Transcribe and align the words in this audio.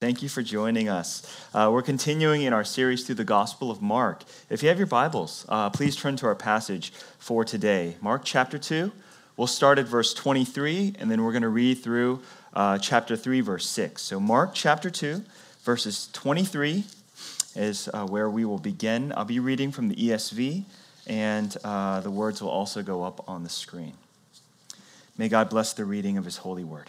Thank 0.00 0.22
you 0.22 0.30
for 0.30 0.40
joining 0.40 0.88
us. 0.88 1.22
Uh, 1.52 1.68
we're 1.70 1.82
continuing 1.82 2.40
in 2.40 2.54
our 2.54 2.64
series 2.64 3.04
through 3.04 3.16
the 3.16 3.24
Gospel 3.24 3.70
of 3.70 3.82
Mark. 3.82 4.22
If 4.48 4.62
you 4.62 4.70
have 4.70 4.78
your 4.78 4.86
Bibles, 4.86 5.44
uh, 5.46 5.68
please 5.68 5.94
turn 5.94 6.16
to 6.16 6.26
our 6.26 6.34
passage 6.34 6.90
for 7.18 7.44
today. 7.44 7.96
Mark 8.00 8.22
chapter 8.24 8.56
2. 8.56 8.92
We'll 9.36 9.46
start 9.46 9.78
at 9.78 9.84
verse 9.84 10.14
23, 10.14 10.94
and 10.98 11.10
then 11.10 11.22
we're 11.22 11.32
going 11.32 11.42
to 11.42 11.50
read 11.50 11.82
through 11.82 12.22
uh, 12.54 12.78
chapter 12.78 13.14
3, 13.14 13.42
verse 13.42 13.68
6. 13.68 14.00
So, 14.00 14.18
Mark 14.18 14.52
chapter 14.54 14.88
2, 14.88 15.22
verses 15.64 16.08
23 16.14 16.84
is 17.54 17.90
uh, 17.92 18.06
where 18.06 18.30
we 18.30 18.46
will 18.46 18.58
begin. 18.58 19.12
I'll 19.14 19.26
be 19.26 19.38
reading 19.38 19.70
from 19.70 19.88
the 19.88 19.96
ESV, 19.96 20.64
and 21.08 21.54
uh, 21.62 22.00
the 22.00 22.10
words 22.10 22.40
will 22.40 22.48
also 22.48 22.82
go 22.82 23.02
up 23.02 23.28
on 23.28 23.42
the 23.42 23.50
screen. 23.50 23.92
May 25.18 25.28
God 25.28 25.50
bless 25.50 25.74
the 25.74 25.84
reading 25.84 26.16
of 26.16 26.24
his 26.24 26.38
holy 26.38 26.64
word. 26.64 26.88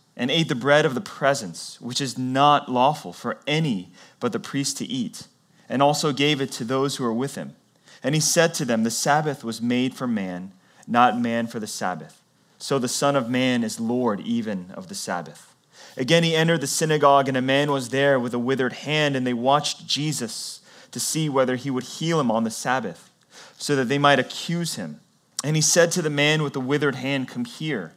and 0.21 0.29
ate 0.29 0.49
the 0.49 0.53
bread 0.53 0.85
of 0.85 0.93
the 0.93 1.01
presence, 1.01 1.81
which 1.81 1.99
is 1.99 2.15
not 2.15 2.71
lawful 2.71 3.11
for 3.11 3.39
any 3.47 3.89
but 4.19 4.31
the 4.31 4.39
priest 4.39 4.77
to 4.77 4.85
eat, 4.85 5.25
and 5.67 5.81
also 5.81 6.13
gave 6.13 6.39
it 6.39 6.51
to 6.51 6.63
those 6.63 6.95
who 6.95 7.03
were 7.03 7.11
with 7.11 7.33
him. 7.33 7.55
And 8.03 8.13
he 8.13 8.21
said 8.21 8.53
to 8.53 8.65
them, 8.65 8.83
The 8.83 8.91
Sabbath 8.91 9.43
was 9.43 9.63
made 9.63 9.95
for 9.95 10.05
man, 10.05 10.51
not 10.85 11.19
man 11.19 11.47
for 11.47 11.59
the 11.59 11.65
Sabbath. 11.65 12.21
So 12.59 12.77
the 12.77 12.87
Son 12.87 13.15
of 13.15 13.31
Man 13.31 13.63
is 13.63 13.79
Lord 13.79 14.19
even 14.19 14.69
of 14.75 14.89
the 14.89 14.95
Sabbath. 14.95 15.55
Again, 15.97 16.21
he 16.21 16.35
entered 16.35 16.61
the 16.61 16.67
synagogue, 16.67 17.27
and 17.27 17.35
a 17.35 17.41
man 17.41 17.71
was 17.71 17.89
there 17.89 18.19
with 18.19 18.35
a 18.35 18.39
withered 18.39 18.73
hand, 18.73 19.15
and 19.15 19.25
they 19.25 19.33
watched 19.33 19.87
Jesus 19.87 20.61
to 20.91 20.99
see 20.99 21.29
whether 21.29 21.55
he 21.55 21.71
would 21.71 21.83
heal 21.83 22.19
him 22.19 22.29
on 22.29 22.43
the 22.43 22.51
Sabbath, 22.51 23.09
so 23.57 23.75
that 23.75 23.85
they 23.85 23.97
might 23.97 24.19
accuse 24.19 24.75
him. 24.75 24.99
And 25.43 25.55
he 25.55 25.63
said 25.63 25.91
to 25.93 26.03
the 26.03 26.11
man 26.11 26.43
with 26.43 26.53
the 26.53 26.59
withered 26.59 26.93
hand, 26.93 27.27
Come 27.27 27.45
here. 27.45 27.93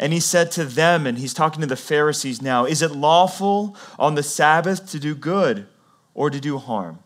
And 0.00 0.14
he 0.14 0.20
said 0.20 0.50
to 0.52 0.64
them, 0.64 1.06
and 1.06 1.18
he's 1.18 1.34
talking 1.34 1.60
to 1.60 1.66
the 1.66 1.76
Pharisees 1.76 2.40
now, 2.40 2.64
Is 2.64 2.80
it 2.80 2.92
lawful 2.92 3.76
on 3.98 4.14
the 4.14 4.22
Sabbath 4.22 4.90
to 4.92 4.98
do 4.98 5.14
good 5.14 5.66
or 6.14 6.30
to 6.30 6.40
do 6.40 6.56
harm, 6.56 7.00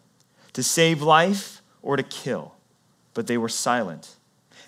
to 0.52 0.62
save 0.62 1.02
life 1.02 1.60
or 1.82 1.96
to 1.96 2.04
kill? 2.04 2.54
But 3.12 3.26
they 3.26 3.36
were 3.36 3.48
silent. 3.48 4.14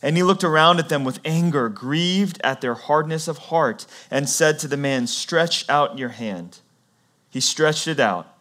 And 0.03 0.17
he 0.17 0.25
looked 0.25 0.43
around 0.43 0.81
at 0.81 0.89
them 0.89 1.05
with 1.05 1.21
anger, 1.25 1.69
grieved 1.69 2.41
at 2.43 2.61
their 2.61 2.75
hardness 2.75 3.29
of 3.29 3.39
heart, 3.39 3.87
and 4.11 4.29
said 4.29 4.59
to 4.59 4.69
the 4.69 4.77
man, 4.77 5.07
Stretch 5.07 5.67
out 5.69 5.97
your 5.97 6.09
hand. 6.11 6.59
He 7.31 7.41
stretched 7.41 7.87
it 7.87 8.01
out, 8.01 8.37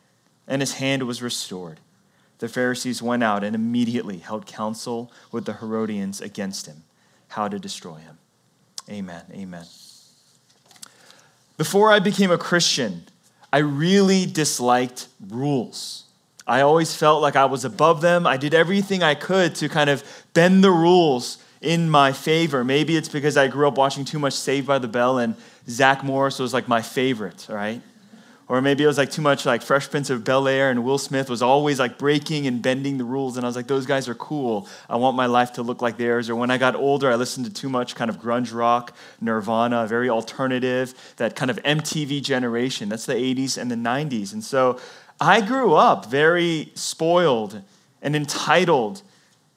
and 0.48 0.64
his 0.64 0.74
hand 0.74 1.04
was 1.04 1.22
restored. 1.22 1.80
The 2.40 2.50
Pharisees 2.50 3.04
went 3.04 3.24
out 3.24 3.44
and 3.44 3.56
immediately 3.56 4.18
held 4.18 4.48
counsel 4.48 5.12
with 5.32 5.46
the 5.46 5.54
Herodians 5.54 6.22
against 6.22 6.66
him, 6.66 6.84
how 7.30 7.48
to 7.48 7.60
destroy 7.60 7.98
him. 7.98 8.18
Amen. 8.90 9.24
Amen. 9.32 9.66
Before 11.58 11.92
I 11.92 12.00
became 12.00 12.32
a 12.32 12.38
Christian, 12.38 13.04
I 13.52 13.60
really 13.60 14.26
disliked 14.26 15.08
rules. 15.30 16.04
I 16.48 16.62
always 16.62 16.96
felt 16.96 17.22
like 17.22 17.36
I 17.36 17.46
was 17.46 17.66
above 17.66 18.02
them. 18.02 18.28
I 18.28 18.38
did 18.38 18.54
everything 18.54 19.02
I 19.02 19.16
could 19.16 19.56
to 19.56 19.70
kind 19.70 19.90
of 19.90 20.04
bend 20.34 20.64
the 20.64 20.72
rules 20.72 21.40
in 21.62 21.90
my 21.90 22.12
favor. 22.12 22.64
Maybe 22.64 22.96
it's 22.96 23.10
because 23.10 23.38
I 23.38 23.48
grew 23.48 23.68
up 23.68 23.78
watching 23.78 24.06
too 24.06 24.20
much 24.20 24.34
Saved 24.34 24.68
by 24.68 24.78
the 24.78 24.88
Bell 24.88 25.18
and 25.18 25.36
Zach 25.68 26.04
Morris 26.04 26.38
was 26.38 26.54
like 26.54 26.68
my 26.68 26.82
favorite, 26.82 27.48
right? 27.50 27.82
Or 28.48 28.62
maybe 28.62 28.84
it 28.84 28.88
was 28.88 29.00
like 29.00 29.10
too 29.10 29.24
much 29.24 29.46
like 29.46 29.64
Fresh 29.64 29.90
Prince 29.90 30.12
of 30.12 30.24
Bel 30.24 30.48
Air 30.48 30.70
and 30.70 30.84
Will 30.84 31.00
Smith 31.00 31.32
was 31.32 31.42
always 31.42 31.80
like 31.80 31.98
breaking 31.98 32.46
and 32.46 32.62
bending 32.62 33.00
the 33.00 33.04
rules. 33.04 33.38
And 33.38 33.46
I 33.46 33.50
was 33.50 33.56
like, 33.56 33.66
those 33.66 33.88
guys 33.88 34.08
are 34.08 34.14
cool. 34.14 34.68
I 34.88 34.98
want 34.98 35.18
my 35.18 35.26
life 35.26 35.54
to 35.54 35.64
look 35.64 35.82
like 35.82 35.98
theirs. 35.98 36.30
Or 36.30 36.36
when 36.36 36.52
I 36.52 36.60
got 36.60 36.76
older, 36.76 37.10
I 37.10 37.16
listened 37.16 37.48
to 37.48 37.54
too 37.54 37.70
much 37.70 37.96
kind 37.96 38.08
of 38.08 38.18
grunge 38.18 38.54
rock, 38.54 38.96
Nirvana, 39.20 39.88
very 39.88 40.10
alternative, 40.10 40.94
that 41.18 41.36
kind 41.36 41.50
of 41.50 41.58
MTV 41.64 42.22
generation. 42.22 42.88
That's 42.90 43.08
the 43.08 43.16
80s 43.16 43.58
and 43.58 43.72
the 43.72 43.76
90s. 43.76 44.32
And 44.32 44.44
so 44.44 44.80
I 45.20 45.42
grew 45.42 45.74
up 45.74 46.06
very 46.06 46.72
spoiled 46.76 47.64
and 48.04 48.16
entitled 48.16 49.02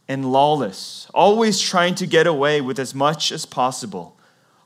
and 0.09 0.33
lawless, 0.33 1.11
always 1.13 1.61
trying 1.61 1.95
to 1.97 2.07
get 2.07 2.27
away 2.27 2.63
with 2.63 2.79
as 2.79 2.95
much 2.95 3.33
as 3.33 3.45
possible, 3.45 4.17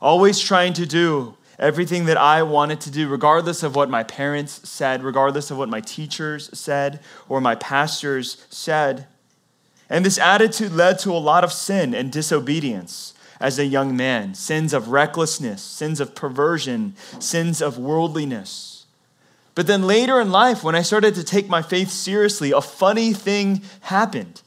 always 0.01 0.39
trying 0.39 0.71
to 0.73 0.85
do 0.85 1.35
everything 1.59 2.05
that 2.05 2.17
I 2.17 2.43
wanted 2.43 2.81
to 2.81 2.91
do, 2.91 3.07
regardless 3.07 3.63
of 3.63 3.75
what 3.75 3.89
my 3.89 4.03
parents 4.03 4.67
said, 4.67 5.03
regardless 5.03 5.51
of 5.51 5.57
what 5.57 5.69
my 5.69 5.81
teachers 5.81 6.49
said 6.57 6.99
or 7.29 7.41
my 7.41 7.55
pastors 7.55 8.45
said. 8.49 9.07
And 9.89 10.05
this 10.05 10.17
attitude 10.17 10.71
led 10.71 10.99
to 10.99 11.11
a 11.11 11.19
lot 11.19 11.43
of 11.43 11.53
sin 11.53 11.93
and 11.93 12.11
disobedience 12.11 13.13
as 13.39 13.59
a 13.59 13.65
young 13.65 13.95
man 13.95 14.33
sins 14.33 14.73
of 14.73 14.89
recklessness, 14.89 15.61
sins 15.61 15.99
of 15.99 16.15
perversion, 16.15 16.95
sins 17.19 17.61
of 17.61 17.77
worldliness. 17.77 18.85
But 19.55 19.67
then 19.67 19.83
later 19.83 20.19
in 20.19 20.31
life, 20.31 20.63
when 20.63 20.75
I 20.75 20.81
started 20.81 21.13
to 21.15 21.23
take 21.23 21.47
my 21.47 21.61
faith 21.61 21.89
seriously, 21.89 22.51
a 22.51 22.61
funny 22.61 23.13
thing 23.13 23.61
happened. 23.81 24.41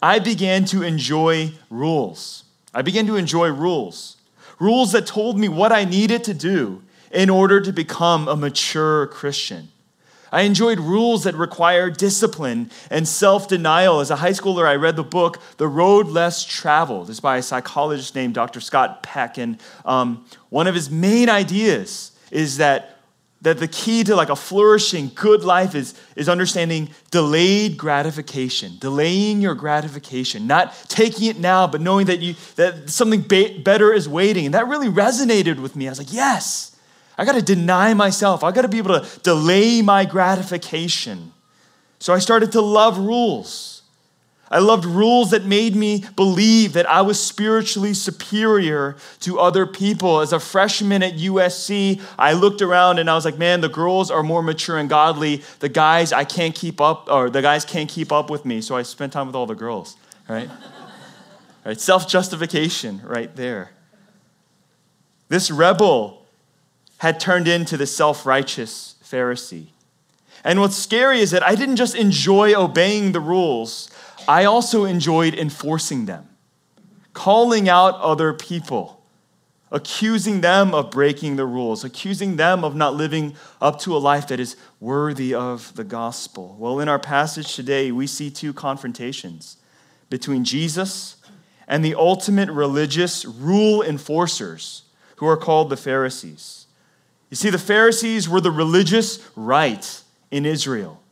I 0.00 0.20
began 0.20 0.64
to 0.66 0.82
enjoy 0.82 1.52
rules. 1.68 2.44
I 2.72 2.82
began 2.82 3.06
to 3.08 3.16
enjoy 3.16 3.48
rules 3.48 4.17
rules 4.58 4.92
that 4.92 5.06
told 5.06 5.38
me 5.38 5.48
what 5.48 5.72
I 5.72 5.84
needed 5.84 6.24
to 6.24 6.34
do 6.34 6.82
in 7.10 7.30
order 7.30 7.60
to 7.60 7.72
become 7.72 8.28
a 8.28 8.36
mature 8.36 9.06
Christian. 9.06 9.68
I 10.30 10.42
enjoyed 10.42 10.78
rules 10.78 11.24
that 11.24 11.34
required 11.34 11.96
discipline 11.96 12.70
and 12.90 13.08
self 13.08 13.48
denial. 13.48 14.00
As 14.00 14.10
a 14.10 14.16
high 14.16 14.32
schooler, 14.32 14.66
I 14.66 14.74
read 14.74 14.96
the 14.96 15.04
book, 15.04 15.40
The 15.56 15.68
Road 15.68 16.08
Less 16.08 16.44
Traveled. 16.44 17.08
It's 17.08 17.20
by 17.20 17.38
a 17.38 17.42
psychologist 17.42 18.14
named 18.14 18.34
Dr. 18.34 18.60
Scott 18.60 19.02
Peck. 19.02 19.38
And 19.38 19.58
um, 19.86 20.26
one 20.50 20.66
of 20.66 20.74
his 20.74 20.90
main 20.90 21.30
ideas 21.30 22.12
is 22.30 22.58
that 22.58 22.97
that 23.42 23.58
the 23.58 23.68
key 23.68 24.02
to 24.04 24.16
like 24.16 24.30
a 24.30 24.36
flourishing 24.36 25.10
good 25.14 25.44
life 25.44 25.74
is, 25.74 25.94
is 26.16 26.28
understanding 26.28 26.90
delayed 27.10 27.76
gratification 27.76 28.72
delaying 28.80 29.40
your 29.40 29.54
gratification 29.54 30.46
not 30.46 30.74
taking 30.88 31.28
it 31.28 31.38
now 31.38 31.66
but 31.66 31.80
knowing 31.80 32.06
that 32.06 32.20
you 32.20 32.34
that 32.56 32.90
something 32.90 33.20
be- 33.20 33.58
better 33.58 33.92
is 33.92 34.08
waiting. 34.08 34.46
And 34.46 34.54
that 34.54 34.68
really 34.68 34.88
resonated 34.88 35.60
with 35.60 35.76
me. 35.76 35.86
I 35.86 35.90
was 35.90 35.98
like 35.98 36.12
yes 36.12 36.74
i 37.16 37.24
got 37.24 37.34
to 37.34 37.42
deny 37.42 37.94
myself. 37.94 38.44
I 38.44 38.52
got 38.52 38.62
to 38.62 38.68
be 38.68 38.78
able 38.78 39.00
to 39.00 39.20
delay 39.20 39.82
my 39.82 40.04
gratification. 40.04 41.32
So 41.98 42.12
i 42.12 42.18
started 42.18 42.52
to 42.52 42.60
love 42.60 42.98
rules 42.98 43.77
I 44.50 44.60
loved 44.60 44.84
rules 44.84 45.30
that 45.32 45.44
made 45.44 45.76
me 45.76 46.04
believe 46.16 46.72
that 46.72 46.88
I 46.88 47.02
was 47.02 47.22
spiritually 47.22 47.92
superior 47.92 48.96
to 49.20 49.38
other 49.38 49.66
people. 49.66 50.20
As 50.20 50.32
a 50.32 50.40
freshman 50.40 51.02
at 51.02 51.14
USC, 51.14 52.00
I 52.18 52.32
looked 52.32 52.62
around 52.62 52.98
and 52.98 53.10
I 53.10 53.14
was 53.14 53.24
like, 53.24 53.36
man, 53.36 53.60
the 53.60 53.68
girls 53.68 54.10
are 54.10 54.22
more 54.22 54.42
mature 54.42 54.78
and 54.78 54.88
godly. 54.88 55.42
The 55.60 55.68
guys, 55.68 56.12
I 56.12 56.24
can't 56.24 56.54
keep 56.54 56.80
up, 56.80 57.10
or 57.10 57.28
the 57.28 57.42
guys 57.42 57.64
can't 57.64 57.90
keep 57.90 58.10
up 58.10 58.30
with 58.30 58.44
me. 58.44 58.60
So 58.60 58.76
I 58.76 58.82
spent 58.82 59.12
time 59.12 59.26
with 59.26 59.36
all 59.36 59.46
the 59.46 59.54
girls, 59.54 59.96
right? 60.28 60.48
right? 61.64 61.80
Self 61.80 62.08
justification 62.08 63.02
right 63.04 63.34
there. 63.36 63.72
This 65.28 65.50
rebel 65.50 66.26
had 66.98 67.20
turned 67.20 67.48
into 67.48 67.76
the 67.76 67.86
self 67.86 68.24
righteous 68.24 68.96
Pharisee. 69.04 69.68
And 70.44 70.60
what's 70.60 70.76
scary 70.76 71.20
is 71.20 71.32
that 71.32 71.42
I 71.42 71.54
didn't 71.54 71.76
just 71.76 71.94
enjoy 71.94 72.54
obeying 72.54 73.12
the 73.12 73.20
rules. 73.20 73.90
I 74.28 74.44
also 74.44 74.84
enjoyed 74.84 75.34
enforcing 75.34 76.04
them, 76.04 76.28
calling 77.14 77.66
out 77.66 77.94
other 77.94 78.34
people, 78.34 79.02
accusing 79.72 80.42
them 80.42 80.74
of 80.74 80.90
breaking 80.90 81.36
the 81.36 81.46
rules, 81.46 81.82
accusing 81.82 82.36
them 82.36 82.62
of 82.62 82.76
not 82.76 82.94
living 82.94 83.34
up 83.58 83.80
to 83.80 83.96
a 83.96 83.98
life 83.98 84.28
that 84.28 84.38
is 84.38 84.56
worthy 84.80 85.32
of 85.32 85.74
the 85.76 85.84
gospel. 85.84 86.54
Well, 86.58 86.78
in 86.78 86.88
our 86.88 86.98
passage 86.98 87.54
today, 87.54 87.90
we 87.90 88.06
see 88.06 88.30
two 88.30 88.52
confrontations 88.52 89.56
between 90.10 90.44
Jesus 90.44 91.16
and 91.66 91.82
the 91.82 91.94
ultimate 91.94 92.50
religious 92.50 93.24
rule 93.24 93.82
enforcers 93.82 94.82
who 95.16 95.26
are 95.26 95.36
called 95.38 95.70
the 95.70 95.76
Pharisees. 95.76 96.66
You 97.30 97.36
see, 97.36 97.48
the 97.50 97.58
Pharisees 97.58 98.28
were 98.28 98.40
the 98.42 98.50
religious 98.50 99.26
right 99.36 100.02
in 100.30 100.44
Israel. 100.44 101.02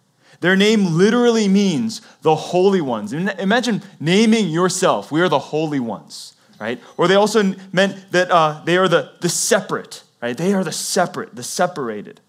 Their 0.41 0.57
name 0.57 0.97
literally 0.97 1.49
means 1.49 2.03
the 2.23 2.35
holy 2.35 2.81
ones. 2.81 3.13
Imagine 3.13 3.83
naming 4.01 4.49
yourself, 4.49 5.11
we 5.11 5.21
are 5.21 5.29
the 5.29 5.39
holy 5.39 5.81
ones, 5.81 6.35
right? 6.61 6.81
Or 6.97 7.09
they 7.09 7.15
also 7.15 7.55
meant 7.73 8.13
that 8.13 8.31
uh, 8.31 8.63
they 8.65 8.77
are 8.77 8.89
the, 8.89 9.13
the 9.21 9.29
separate, 9.29 10.03
right? 10.21 10.37
They 10.37 10.53
are 10.53 10.65
the 10.65 10.73
separate, 10.73 11.35
the 11.35 11.43
separated. 11.43 12.21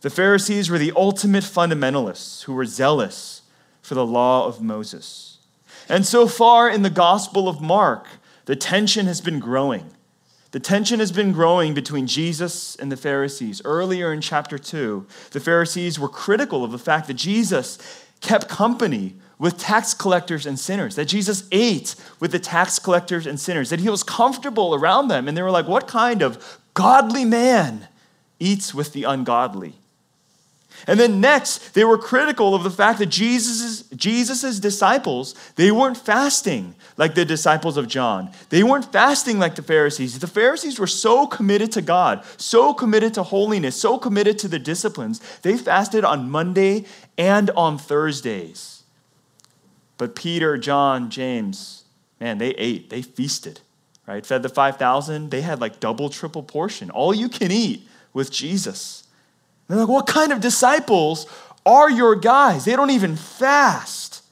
The 0.00 0.10
Pharisees 0.10 0.70
were 0.70 0.78
the 0.78 0.92
ultimate 0.96 1.44
fundamentalists 1.44 2.44
who 2.44 2.54
were 2.54 2.64
zealous 2.64 3.42
for 3.82 3.94
the 3.94 4.06
law 4.06 4.46
of 4.46 4.62
Moses. 4.62 5.38
And 5.88 6.06
so 6.06 6.26
far 6.26 6.70
in 6.70 6.82
the 6.82 6.90
Gospel 6.90 7.48
of 7.48 7.60
Mark, 7.60 8.06
the 8.46 8.56
tension 8.56 9.06
has 9.06 9.20
been 9.20 9.40
growing. 9.40 9.90
The 10.52 10.60
tension 10.60 10.98
has 10.98 11.12
been 11.12 11.32
growing 11.32 11.74
between 11.74 12.06
Jesus 12.06 12.74
and 12.76 12.90
the 12.90 12.96
Pharisees. 12.96 13.62
Earlier 13.64 14.12
in 14.12 14.20
chapter 14.20 14.58
2, 14.58 15.06
the 15.30 15.40
Pharisees 15.40 15.98
were 15.98 16.08
critical 16.08 16.64
of 16.64 16.72
the 16.72 16.78
fact 16.78 17.06
that 17.06 17.14
Jesus 17.14 17.78
kept 18.20 18.48
company 18.48 19.14
with 19.38 19.56
tax 19.56 19.94
collectors 19.94 20.46
and 20.46 20.58
sinners, 20.58 20.96
that 20.96 21.06
Jesus 21.06 21.44
ate 21.52 21.94
with 22.18 22.32
the 22.32 22.38
tax 22.38 22.78
collectors 22.78 23.26
and 23.26 23.38
sinners, 23.38 23.70
that 23.70 23.80
he 23.80 23.88
was 23.88 24.02
comfortable 24.02 24.74
around 24.74 25.08
them. 25.08 25.28
And 25.28 25.36
they 25.36 25.42
were 25.42 25.50
like, 25.50 25.68
What 25.68 25.86
kind 25.86 26.20
of 26.20 26.60
godly 26.74 27.24
man 27.24 27.88
eats 28.38 28.74
with 28.74 28.92
the 28.92 29.04
ungodly? 29.04 29.79
And 30.86 30.98
then 30.98 31.20
next, 31.20 31.74
they 31.74 31.84
were 31.84 31.98
critical 31.98 32.54
of 32.54 32.62
the 32.62 32.70
fact 32.70 32.98
that 32.98 33.06
Jesus' 33.06 33.82
Jesus's 33.94 34.60
disciples, 34.60 35.34
they 35.56 35.70
weren't 35.70 35.96
fasting 35.96 36.74
like 36.96 37.14
the 37.14 37.24
disciples 37.24 37.76
of 37.76 37.88
John. 37.88 38.30
They 38.48 38.62
weren't 38.62 38.90
fasting 38.92 39.38
like 39.38 39.54
the 39.54 39.62
Pharisees. 39.62 40.18
The 40.18 40.26
Pharisees 40.26 40.78
were 40.78 40.86
so 40.86 41.26
committed 41.26 41.72
to 41.72 41.82
God, 41.82 42.24
so 42.36 42.72
committed 42.74 43.14
to 43.14 43.22
holiness, 43.22 43.76
so 43.76 43.98
committed 43.98 44.38
to 44.40 44.48
the 44.48 44.58
disciplines. 44.58 45.20
They 45.42 45.56
fasted 45.56 46.04
on 46.04 46.30
Monday 46.30 46.86
and 47.16 47.50
on 47.50 47.78
Thursdays. 47.78 48.82
But 49.98 50.16
Peter, 50.16 50.56
John, 50.56 51.10
James, 51.10 51.84
man, 52.20 52.38
they 52.38 52.50
ate, 52.50 52.88
they 52.88 53.02
feasted, 53.02 53.60
right? 54.06 54.24
Fed 54.24 54.42
the 54.42 54.48
5,000. 54.48 55.30
They 55.30 55.42
had 55.42 55.60
like 55.60 55.78
double, 55.78 56.08
triple 56.08 56.42
portion, 56.42 56.90
all 56.90 57.12
you 57.12 57.28
can 57.28 57.52
eat 57.52 57.86
with 58.12 58.30
Jesus. 58.32 59.04
They're 59.70 59.78
like, 59.78 59.88
what 59.88 60.06
kind 60.06 60.32
of 60.32 60.40
disciples 60.40 61.26
are 61.64 61.88
your 61.88 62.16
guys? 62.16 62.64
They 62.64 62.74
don't 62.74 62.90
even 62.90 63.14
fast. 63.14 64.24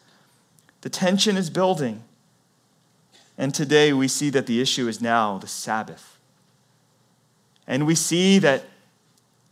The 0.81 0.91
tension 0.91 1.37
is 1.37 1.49
building. 1.49 2.03
And 3.37 3.55
today 3.55 3.93
we 3.93 4.09
see 4.09 4.31
that 4.31 4.47
the 4.47 4.61
issue 4.61 4.89
is 4.89 5.01
now 5.01 5.39
the 5.39 5.47
Sabbath. 5.47 6.19
And 7.69 7.87
we 7.87 7.95
see 7.95 8.41
that, 8.41 8.65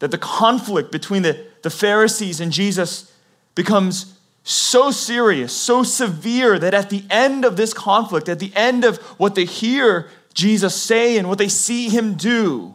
that 0.00 0.10
the 0.10 0.18
conflict 0.18 0.90
between 0.90 1.22
the, 1.22 1.46
the 1.62 1.70
Pharisees 1.70 2.40
and 2.40 2.50
Jesus 2.50 3.12
becomes 3.54 4.18
so 4.42 4.90
serious, 4.90 5.52
so 5.52 5.84
severe, 5.84 6.58
that 6.58 6.74
at 6.74 6.90
the 6.90 7.04
end 7.10 7.44
of 7.44 7.56
this 7.56 7.72
conflict, 7.72 8.28
at 8.28 8.40
the 8.40 8.52
end 8.56 8.84
of 8.84 8.96
what 9.18 9.36
they 9.36 9.44
hear 9.44 10.08
Jesus 10.34 10.74
say 10.74 11.16
and 11.16 11.28
what 11.28 11.38
they 11.38 11.48
see 11.48 11.88
him 11.88 12.14
do, 12.14 12.74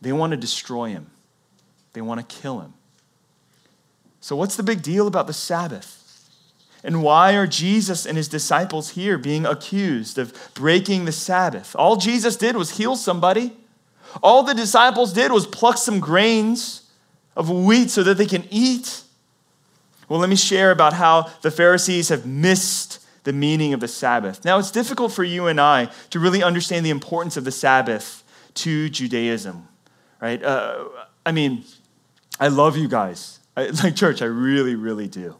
they 0.00 0.12
want 0.12 0.32
to 0.32 0.36
destroy 0.36 0.88
him. 0.88 1.10
They 1.96 2.02
want 2.02 2.20
to 2.20 2.36
kill 2.42 2.60
him. 2.60 2.74
So, 4.20 4.36
what's 4.36 4.54
the 4.54 4.62
big 4.62 4.82
deal 4.82 5.06
about 5.06 5.26
the 5.26 5.32
Sabbath? 5.32 6.28
And 6.84 7.02
why 7.02 7.34
are 7.34 7.46
Jesus 7.46 8.04
and 8.04 8.18
his 8.18 8.28
disciples 8.28 8.90
here 8.90 9.16
being 9.16 9.46
accused 9.46 10.18
of 10.18 10.34
breaking 10.52 11.06
the 11.06 11.12
Sabbath? 11.12 11.74
All 11.74 11.96
Jesus 11.96 12.36
did 12.36 12.54
was 12.54 12.76
heal 12.76 12.96
somebody. 12.96 13.56
All 14.22 14.42
the 14.42 14.52
disciples 14.52 15.14
did 15.14 15.32
was 15.32 15.46
pluck 15.46 15.78
some 15.78 15.98
grains 15.98 16.82
of 17.34 17.48
wheat 17.48 17.88
so 17.88 18.02
that 18.02 18.18
they 18.18 18.26
can 18.26 18.44
eat. 18.50 19.02
Well, 20.06 20.20
let 20.20 20.28
me 20.28 20.36
share 20.36 20.72
about 20.72 20.92
how 20.92 21.30
the 21.40 21.50
Pharisees 21.50 22.10
have 22.10 22.26
missed 22.26 23.02
the 23.24 23.32
meaning 23.32 23.72
of 23.72 23.80
the 23.80 23.88
Sabbath. 23.88 24.44
Now, 24.44 24.58
it's 24.58 24.70
difficult 24.70 25.12
for 25.12 25.24
you 25.24 25.46
and 25.46 25.58
I 25.58 25.88
to 26.10 26.20
really 26.20 26.42
understand 26.42 26.84
the 26.84 26.90
importance 26.90 27.38
of 27.38 27.44
the 27.44 27.52
Sabbath 27.52 28.22
to 28.56 28.90
Judaism, 28.90 29.66
right? 30.20 30.42
Uh, 30.44 30.84
I 31.24 31.32
mean, 31.32 31.64
I 32.38 32.48
love 32.48 32.76
you 32.76 32.88
guys. 32.88 33.40
I, 33.56 33.66
like 33.82 33.96
church, 33.96 34.22
I 34.22 34.26
really, 34.26 34.74
really 34.74 35.08
do. 35.08 35.36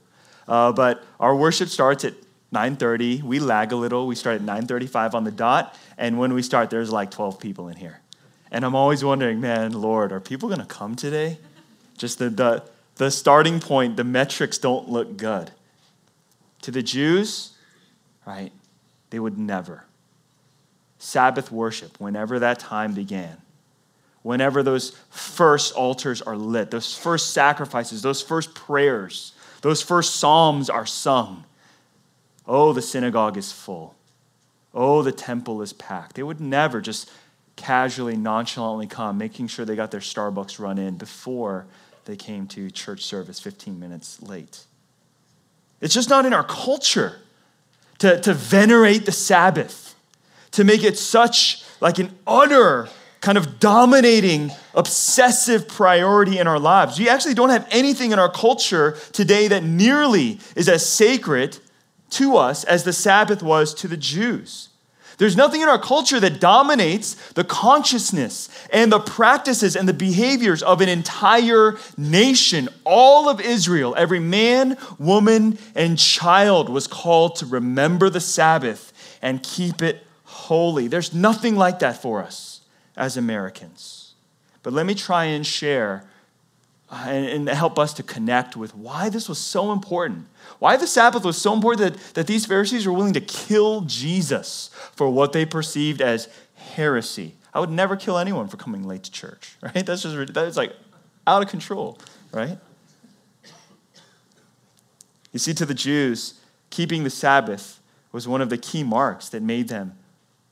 Uh, 0.49 0.73
but 0.73 1.05
our 1.19 1.35
worship 1.35 1.69
starts 1.69 2.05
at 2.05 2.15
9:30. 2.53 3.23
We 3.23 3.41
lag 3.41 3.73
a 3.73 3.77
little. 3.77 4.07
We 4.07 4.15
start 4.15 4.37
at 4.37 4.43
9:35 4.43 5.15
on 5.15 5.25
the 5.25 5.31
dot, 5.31 5.77
and 5.99 6.19
when 6.19 6.33
we 6.35 6.43
start, 6.43 6.71
there's 6.71 6.91
like 6.91 7.11
12 7.11 7.39
people 7.41 7.69
in 7.69 7.77
here. 7.77 8.01
And 8.51 8.65
I'm 8.65 8.77
always 8.77 9.05
wondering, 9.05 9.41
man, 9.41 9.73
Lord, 9.73 10.13
are 10.13 10.21
people 10.21 10.49
going 10.49 10.61
to 10.61 10.67
come 10.67 10.95
today? 10.95 11.39
Just 11.99 12.19
the, 12.19 12.31
the 12.31 12.63
the 12.97 13.11
starting 13.11 13.61
point, 13.61 13.97
the 13.97 14.05
metrics 14.05 14.59
don't 14.59 14.89
look 14.89 15.17
good. 15.17 15.51
To 16.63 16.71
the 16.71 16.83
Jews, 16.83 17.53
right? 18.27 18.53
They 19.11 19.19
would 19.19 19.39
never. 19.39 19.85
Sabbath 20.99 21.53
worship, 21.53 22.01
whenever 22.01 22.39
that 22.39 22.59
time 22.59 22.95
began, 22.95 23.37
whenever 24.27 24.61
those 24.61 24.91
first 25.09 25.73
altars 25.77 26.21
are 26.21 26.37
lit, 26.37 26.73
those 26.73 26.99
first 26.99 27.31
sacrifices, 27.31 28.03
those 28.03 28.21
first 28.21 28.57
prayers, 28.57 29.33
those 29.63 29.81
first 29.81 30.17
psalms 30.17 30.69
are 30.69 30.85
sung. 30.85 31.45
Oh, 32.45 32.73
the 32.73 32.83
synagogue 32.83 33.37
is 33.37 33.53
full. 33.53 33.95
Oh, 34.75 35.03
the 35.03 35.13
temple 35.13 35.63
is 35.63 35.73
packed. 35.73 36.17
They 36.17 36.25
would 36.25 36.41
never 36.41 36.81
just 36.81 37.09
casually, 37.55 38.17
nonchalantly 38.17 38.89
come, 38.89 39.17
making 39.17 39.47
sure 39.47 39.65
they 39.65 39.77
got 39.77 39.93
their 39.93 40.01
Starbucks 40.01 40.59
run 40.59 40.77
in 40.77 40.97
before 40.97 41.67
they 42.05 42.17
came 42.17 42.49
to 42.49 42.69
church 42.69 43.05
service 43.05 43.39
15 43.39 43.79
minutes 43.79 44.21
late. 44.21 44.65
It's 45.81 45.95
just 45.95 46.11
not 46.11 46.27
in 46.27 46.35
our 46.35 46.45
culture 46.45 47.21
to, 47.99 48.21
to 48.23 48.35
venerate 48.35 49.07
the 49.07 49.13
Sabbath, 49.13 49.95
to 50.51 50.65
make 50.65 50.83
it 50.83 50.99
such 50.99 51.63
like 51.81 52.01
an 52.01 52.11
honor 52.27 52.89
kind 53.21 53.39
of 53.39 53.59
dominating, 53.59 54.53
obsessive 54.75 55.69
priority 55.69 56.39
in 56.39 56.47
our 56.47 56.59
lives. 56.59 56.99
We 56.99 57.09
actually 57.09 57.35
don't 57.35 57.51
have 57.51 57.67
anything 57.71 58.13
in 58.13 58.19
our 58.19 58.31
culture 58.31 58.97
today 59.13 59.49
that 59.49 59.65
nearly 59.65 60.39
is 60.55 60.69
as 60.69 60.89
sacred 60.89 61.59
to 62.11 62.37
us 62.37 62.65
as 62.65 62.85
the 62.85 62.93
Sabbath 62.93 63.43
was 63.43 63.75
to 63.75 63.89
the 63.89 63.97
Jews. 63.97 64.69
There's 65.19 65.37
nothing 65.37 65.63
in 65.63 65.69
our 65.69 65.79
culture 65.79 66.21
that 66.21 66.41
dominates 66.41 67.15
the 67.33 67.45
consciousness 67.45 68.51
and 68.71 68.93
the 68.93 69.01
practices 69.01 69.75
and 69.75 69.89
the 69.89 69.95
behaviors 69.95 70.63
of 70.63 70.83
an 70.83 70.91
entire 70.91 71.79
nation. 71.97 72.69
All 72.85 73.29
of 73.29 73.41
Israel, 73.41 73.95
every 73.97 74.21
man, 74.21 74.77
woman, 74.99 75.59
and 75.75 75.99
child 75.99 76.69
was 76.69 76.87
called 76.87 77.37
to 77.37 77.47
remember 77.47 78.11
the 78.11 78.21
Sabbath 78.21 78.93
and 79.23 79.43
keep 79.43 79.81
it 79.81 80.07
holy. 80.25 80.87
There's 80.87 81.15
nothing 81.15 81.57
like 81.57 81.79
that 81.79 82.03
for 82.03 82.23
us 82.23 82.56
as 82.97 83.17
Americans. 83.17 84.15
But 84.63 84.73
let 84.73 84.87
me 84.87 84.95
try 84.95 85.25
and 85.25 85.47
share 85.47 86.05
uh, 86.91 87.05
and, 87.09 87.49
help 87.49 87.79
us 87.79 87.93
to 87.95 88.03
connect 88.03 88.57
with 88.57 88.75
why 88.75 89.09
this 89.09 89.29
was 89.29 89.39
so 89.39 89.73
important. 89.73 90.27
Why 90.61 90.77
the 90.77 90.87
Sabbath 90.87 91.25
was 91.25 91.37
so 91.37 91.53
important 91.53 91.95
that, 91.95 92.15
that 92.15 92.27
these 92.29 92.47
Pharisees 92.47 92.87
were 92.87 92.93
willing 92.93 93.15
to 93.15 93.21
kill 93.21 93.81
Jesus 93.83 94.71
for 94.95 95.11
what 95.11 95.33
they 95.33 95.45
perceived 95.45 96.01
as 96.01 96.29
heresy. 96.55 97.35
I 97.53 97.59
would 97.59 97.71
never 97.71 97.97
kill 97.97 98.19
anyone 98.19 98.47
for 98.47 98.57
coming 98.57 98.87
late 98.87 99.03
to 99.03 99.11
church, 99.11 99.57
right? 99.63 99.85
That's 99.85 100.03
just, 100.03 100.33
that's 100.33 100.57
like 100.57 100.75
out 101.27 101.43
of 101.43 101.49
control, 101.49 101.99
right? 102.33 102.59
You 105.33 105.39
see, 105.41 105.55
to 105.55 105.67
the 105.67 105.75
Jews, 105.75 106.41
keeping 106.71 107.03
the 107.05 107.11
Sabbath 107.11 107.81
was 108.13 108.29
one 108.29 108.41
of 108.41 108.49
the 108.49 108.59
key 108.59 108.85
marks 108.85 109.29
that 109.31 109.43
made 109.43 109.69
them 109.69 109.99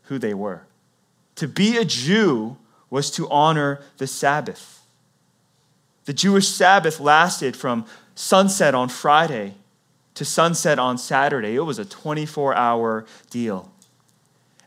who 0.04 0.18
they 0.18 0.34
were. 0.34 0.62
To 1.36 1.48
be 1.48 1.76
a 1.76 1.84
Jew 1.84 2.56
was 2.90 3.10
to 3.12 3.28
honor 3.28 3.80
the 3.98 4.06
Sabbath. 4.06 4.82
The 6.04 6.12
Jewish 6.12 6.48
Sabbath 6.48 7.00
lasted 7.00 7.56
from 7.56 7.86
sunset 8.14 8.74
on 8.74 8.88
Friday 8.88 9.54
to 10.14 10.24
sunset 10.24 10.78
on 10.78 10.96
Saturday. 10.98 11.56
It 11.56 11.62
was 11.62 11.78
a 11.78 11.84
24 11.84 12.54
hour 12.54 13.04
deal. 13.30 13.70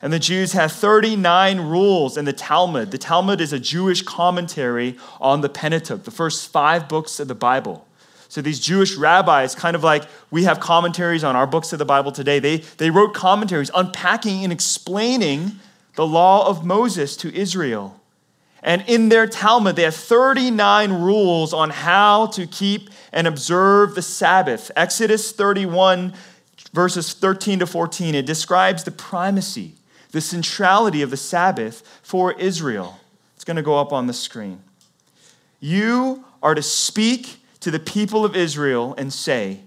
And 0.01 0.13
the 0.13 0.19
Jews 0.19 0.53
had 0.53 0.71
39 0.71 1.59
rules 1.62 2.17
in 2.17 2.25
the 2.25 2.33
Talmud. 2.33 2.91
The 2.91 2.97
Talmud 2.97 3.41
is 3.41 3.51
a 3.51 3.59
Jewish 3.59 4.03
commentary 4.03 4.97
on 5.19 5.41
the 5.41 5.50
Pentateuch, 5.50 6.03
the 6.03 6.12
first 6.12 6.51
five 6.51 6.88
books 6.88 7.19
of 7.19 7.27
the 7.27 7.36
Bible. 7.36 7.88
So 8.29 8.41
these 8.41 8.59
Jewish 8.59 8.95
rabbis, 8.95 9.55
kind 9.55 9.75
of 9.75 9.83
like 9.83 10.03
we 10.29 10.43
have 10.43 10.59
commentaries 10.59 11.24
on 11.24 11.36
our 11.36 11.47
books 11.47 11.74
of 11.74 11.79
the 11.79 11.86
Bible 11.86 12.12
today, 12.12 12.39
they, 12.39 12.57
they 12.77 12.91
wrote 12.91 13.13
commentaries 13.13 13.71
unpacking 13.74 14.43
and 14.43 14.51
explaining 14.51 15.53
the 15.97 16.07
law 16.07 16.47
of 16.47 16.63
Moses 16.63 17.17
to 17.17 17.35
Israel. 17.35 17.99
And 18.61 18.83
in 18.87 19.09
their 19.09 19.25
Talmud, 19.25 19.75
they 19.75 19.81
have 19.81 19.95
39 19.95 20.93
rules 20.93 21.53
on 21.53 21.71
how 21.71 22.27
to 22.27 22.45
keep 22.45 22.91
and 23.11 23.25
observe 23.25 23.95
the 23.95 24.03
Sabbath. 24.03 24.69
Exodus 24.75 25.31
31, 25.31 26.13
verses 26.71 27.13
13 27.13 27.59
to 27.59 27.65
14, 27.65 28.13
it 28.13 28.27
describes 28.27 28.83
the 28.83 28.91
primacy, 28.91 29.73
the 30.11 30.21
centrality 30.21 31.01
of 31.01 31.09
the 31.09 31.17
Sabbath 31.17 31.81
for 32.03 32.33
Israel. 32.33 32.99
It's 33.33 33.43
going 33.43 33.57
to 33.57 33.63
go 33.63 33.79
up 33.79 33.91
on 33.91 34.05
the 34.05 34.13
screen. 34.13 34.61
You 35.59 36.25
are 36.43 36.53
to 36.53 36.61
speak 36.61 37.37
to 37.61 37.71
the 37.71 37.79
people 37.79 38.23
of 38.23 38.35
Israel 38.35 38.93
and 38.99 39.11
say, 39.11 39.61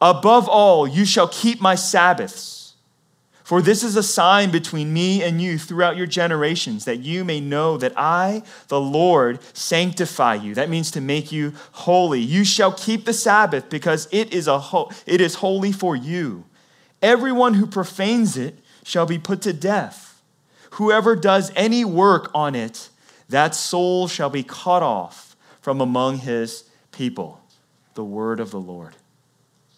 Above 0.00 0.48
all, 0.48 0.86
you 0.86 1.04
shall 1.04 1.26
keep 1.26 1.60
my 1.60 1.74
Sabbaths 1.74 2.63
For 3.44 3.60
this 3.60 3.84
is 3.84 3.94
a 3.94 4.02
sign 4.02 4.50
between 4.50 4.94
me 4.94 5.22
and 5.22 5.40
you 5.40 5.58
throughout 5.58 5.98
your 5.98 6.06
generations, 6.06 6.86
that 6.86 7.00
you 7.00 7.26
may 7.26 7.40
know 7.40 7.76
that 7.76 7.92
I, 7.94 8.42
the 8.68 8.80
Lord, 8.80 9.38
sanctify 9.52 10.36
you. 10.36 10.54
That 10.54 10.70
means 10.70 10.90
to 10.92 11.02
make 11.02 11.30
you 11.30 11.52
holy. 11.72 12.20
You 12.20 12.42
shall 12.42 12.72
keep 12.72 13.04
the 13.04 13.12
Sabbath 13.12 13.68
because 13.68 14.08
it 14.10 14.32
is, 14.32 14.48
a 14.48 14.58
ho- 14.58 14.90
it 15.04 15.20
is 15.20 15.36
holy 15.36 15.72
for 15.72 15.94
you. 15.94 16.44
Everyone 17.02 17.52
who 17.52 17.66
profanes 17.66 18.38
it 18.38 18.58
shall 18.82 19.04
be 19.04 19.18
put 19.18 19.42
to 19.42 19.52
death. 19.52 20.22
Whoever 20.72 21.14
does 21.14 21.52
any 21.54 21.84
work 21.84 22.30
on 22.34 22.54
it, 22.54 22.88
that 23.28 23.54
soul 23.54 24.08
shall 24.08 24.30
be 24.30 24.42
cut 24.42 24.82
off 24.82 25.36
from 25.60 25.82
among 25.82 26.20
his 26.20 26.64
people. 26.92 27.42
The 27.92 28.04
word 28.04 28.40
of 28.40 28.50
the 28.50 28.60
Lord. 28.60 28.96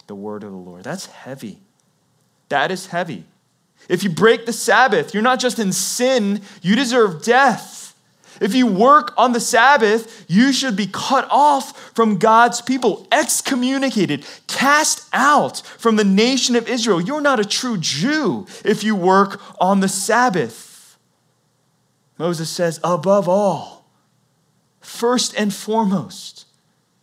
The 0.06 0.14
word 0.14 0.44
of 0.44 0.52
the 0.52 0.56
Lord. 0.56 0.84
That's 0.84 1.06
heavy. 1.06 1.58
That 2.48 2.70
is 2.70 2.86
heavy. 2.86 3.24
If 3.88 4.02
you 4.02 4.10
break 4.10 4.46
the 4.46 4.52
Sabbath, 4.52 5.14
you're 5.14 5.22
not 5.22 5.40
just 5.40 5.58
in 5.58 5.72
sin, 5.72 6.42
you 6.62 6.76
deserve 6.76 7.22
death. 7.22 7.94
If 8.40 8.54
you 8.54 8.66
work 8.66 9.14
on 9.16 9.32
the 9.32 9.40
Sabbath, 9.40 10.26
you 10.28 10.52
should 10.52 10.76
be 10.76 10.86
cut 10.86 11.26
off 11.30 11.94
from 11.94 12.18
God's 12.18 12.60
people, 12.60 13.06
excommunicated, 13.10 14.26
cast 14.46 15.08
out 15.12 15.58
from 15.78 15.96
the 15.96 16.04
nation 16.04 16.54
of 16.56 16.68
Israel. 16.68 17.00
You're 17.00 17.20
not 17.20 17.40
a 17.40 17.44
true 17.44 17.78
Jew 17.78 18.46
if 18.64 18.84
you 18.84 18.94
work 18.94 19.40
on 19.60 19.80
the 19.80 19.88
Sabbath. 19.88 20.98
Moses 22.18 22.50
says, 22.50 22.80
above 22.82 23.28
all, 23.28 23.86
first 24.80 25.34
and 25.38 25.52
foremost, 25.52 26.46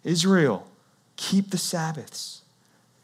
Israel, 0.04 0.68
keep 1.16 1.50
the 1.52 1.58
Sabbaths. 1.58 2.42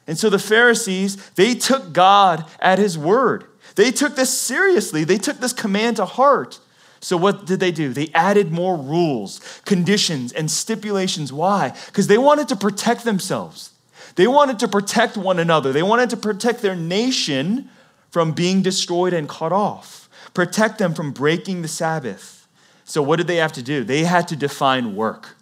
And 0.05 0.17
so 0.17 0.29
the 0.29 0.39
Pharisees, 0.39 1.17
they 1.31 1.53
took 1.53 1.93
God 1.93 2.45
at 2.59 2.79
his 2.79 2.97
word. 2.97 3.45
They 3.79 3.91
took 3.91 4.17
this 4.17 4.37
seriously. 4.37 5.05
They 5.05 5.17
took 5.17 5.37
this 5.37 5.53
command 5.53 5.95
to 5.95 6.05
heart. 6.05 6.59
So, 6.99 7.15
what 7.15 7.45
did 7.45 7.61
they 7.61 7.71
do? 7.71 7.93
They 7.93 8.09
added 8.13 8.51
more 8.51 8.75
rules, 8.75 9.39
conditions, 9.63 10.33
and 10.33 10.51
stipulations. 10.51 11.31
Why? 11.31 11.73
Because 11.85 12.07
they 12.07 12.17
wanted 12.17 12.49
to 12.49 12.57
protect 12.57 13.05
themselves. 13.05 13.71
They 14.15 14.27
wanted 14.27 14.59
to 14.59 14.67
protect 14.67 15.15
one 15.15 15.39
another. 15.39 15.71
They 15.71 15.81
wanted 15.81 16.09
to 16.09 16.17
protect 16.17 16.61
their 16.61 16.75
nation 16.75 17.69
from 18.11 18.33
being 18.33 18.61
destroyed 18.61 19.13
and 19.13 19.29
cut 19.29 19.53
off, 19.53 20.09
protect 20.33 20.77
them 20.77 20.93
from 20.93 21.13
breaking 21.13 21.61
the 21.61 21.69
Sabbath. 21.69 22.45
So, 22.83 23.01
what 23.01 23.15
did 23.15 23.27
they 23.27 23.37
have 23.37 23.53
to 23.53 23.63
do? 23.63 23.85
They 23.85 24.03
had 24.03 24.27
to 24.27 24.35
define 24.35 24.93
work. 24.93 25.37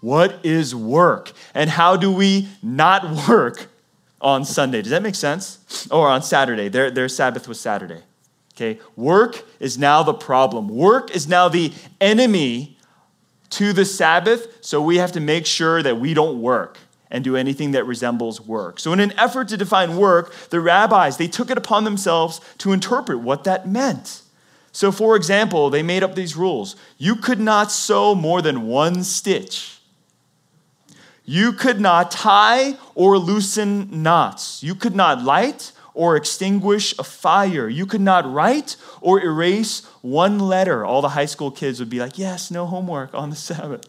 What 0.00 0.44
is 0.44 0.74
work? 0.74 1.32
And 1.54 1.70
how 1.70 1.96
do 1.96 2.12
we 2.12 2.48
not 2.62 3.28
work 3.30 3.68
on 4.20 4.44
Sunday. 4.44 4.82
Does 4.82 4.90
that 4.90 5.02
make 5.02 5.14
sense? 5.14 5.88
Or 5.90 6.08
on 6.08 6.22
Saturday. 6.22 6.68
Their, 6.68 6.90
their 6.90 7.08
Sabbath 7.08 7.46
was 7.48 7.60
Saturday. 7.60 8.02
Okay? 8.54 8.80
Work 8.96 9.44
is 9.60 9.78
now 9.78 10.02
the 10.02 10.14
problem. 10.14 10.68
Work 10.68 11.14
is 11.14 11.28
now 11.28 11.48
the 11.48 11.72
enemy 12.00 12.76
to 13.50 13.72
the 13.72 13.84
Sabbath, 13.84 14.58
so 14.60 14.82
we 14.82 14.96
have 14.98 15.12
to 15.12 15.20
make 15.20 15.46
sure 15.46 15.82
that 15.82 15.98
we 15.98 16.12
don't 16.12 16.42
work 16.42 16.78
and 17.10 17.24
do 17.24 17.36
anything 17.36 17.70
that 17.70 17.86
resembles 17.86 18.40
work. 18.40 18.78
So 18.78 18.92
in 18.92 19.00
an 19.00 19.12
effort 19.18 19.48
to 19.48 19.56
define 19.56 19.96
work, 19.96 20.34
the 20.50 20.60
rabbis, 20.60 21.16
they 21.16 21.28
took 21.28 21.50
it 21.50 21.56
upon 21.56 21.84
themselves 21.84 22.40
to 22.58 22.72
interpret 22.72 23.20
what 23.20 23.44
that 23.44 23.66
meant. 23.66 24.22
So 24.72 24.92
for 24.92 25.16
example, 25.16 25.70
they 25.70 25.82
made 25.82 26.02
up 26.02 26.14
these 26.14 26.36
rules. 26.36 26.76
You 26.98 27.16
could 27.16 27.40
not 27.40 27.72
sew 27.72 28.14
more 28.14 28.42
than 28.42 28.66
one 28.66 29.02
stitch 29.04 29.77
you 31.28 31.52
could 31.52 31.78
not 31.78 32.10
tie 32.10 32.78
or 32.94 33.18
loosen 33.18 34.02
knots. 34.02 34.62
You 34.62 34.74
could 34.74 34.96
not 34.96 35.22
light 35.22 35.72
or 35.92 36.16
extinguish 36.16 36.98
a 36.98 37.04
fire. 37.04 37.68
You 37.68 37.84
could 37.84 38.00
not 38.00 38.24
write 38.32 38.76
or 39.02 39.20
erase 39.20 39.84
one 40.00 40.38
letter. 40.38 40.86
All 40.86 41.02
the 41.02 41.10
high 41.10 41.26
school 41.26 41.50
kids 41.50 41.80
would 41.80 41.90
be 41.90 41.98
like, 42.00 42.16
Yes, 42.16 42.50
no 42.50 42.64
homework 42.64 43.12
on 43.12 43.28
the 43.28 43.36
Sabbath. 43.36 43.86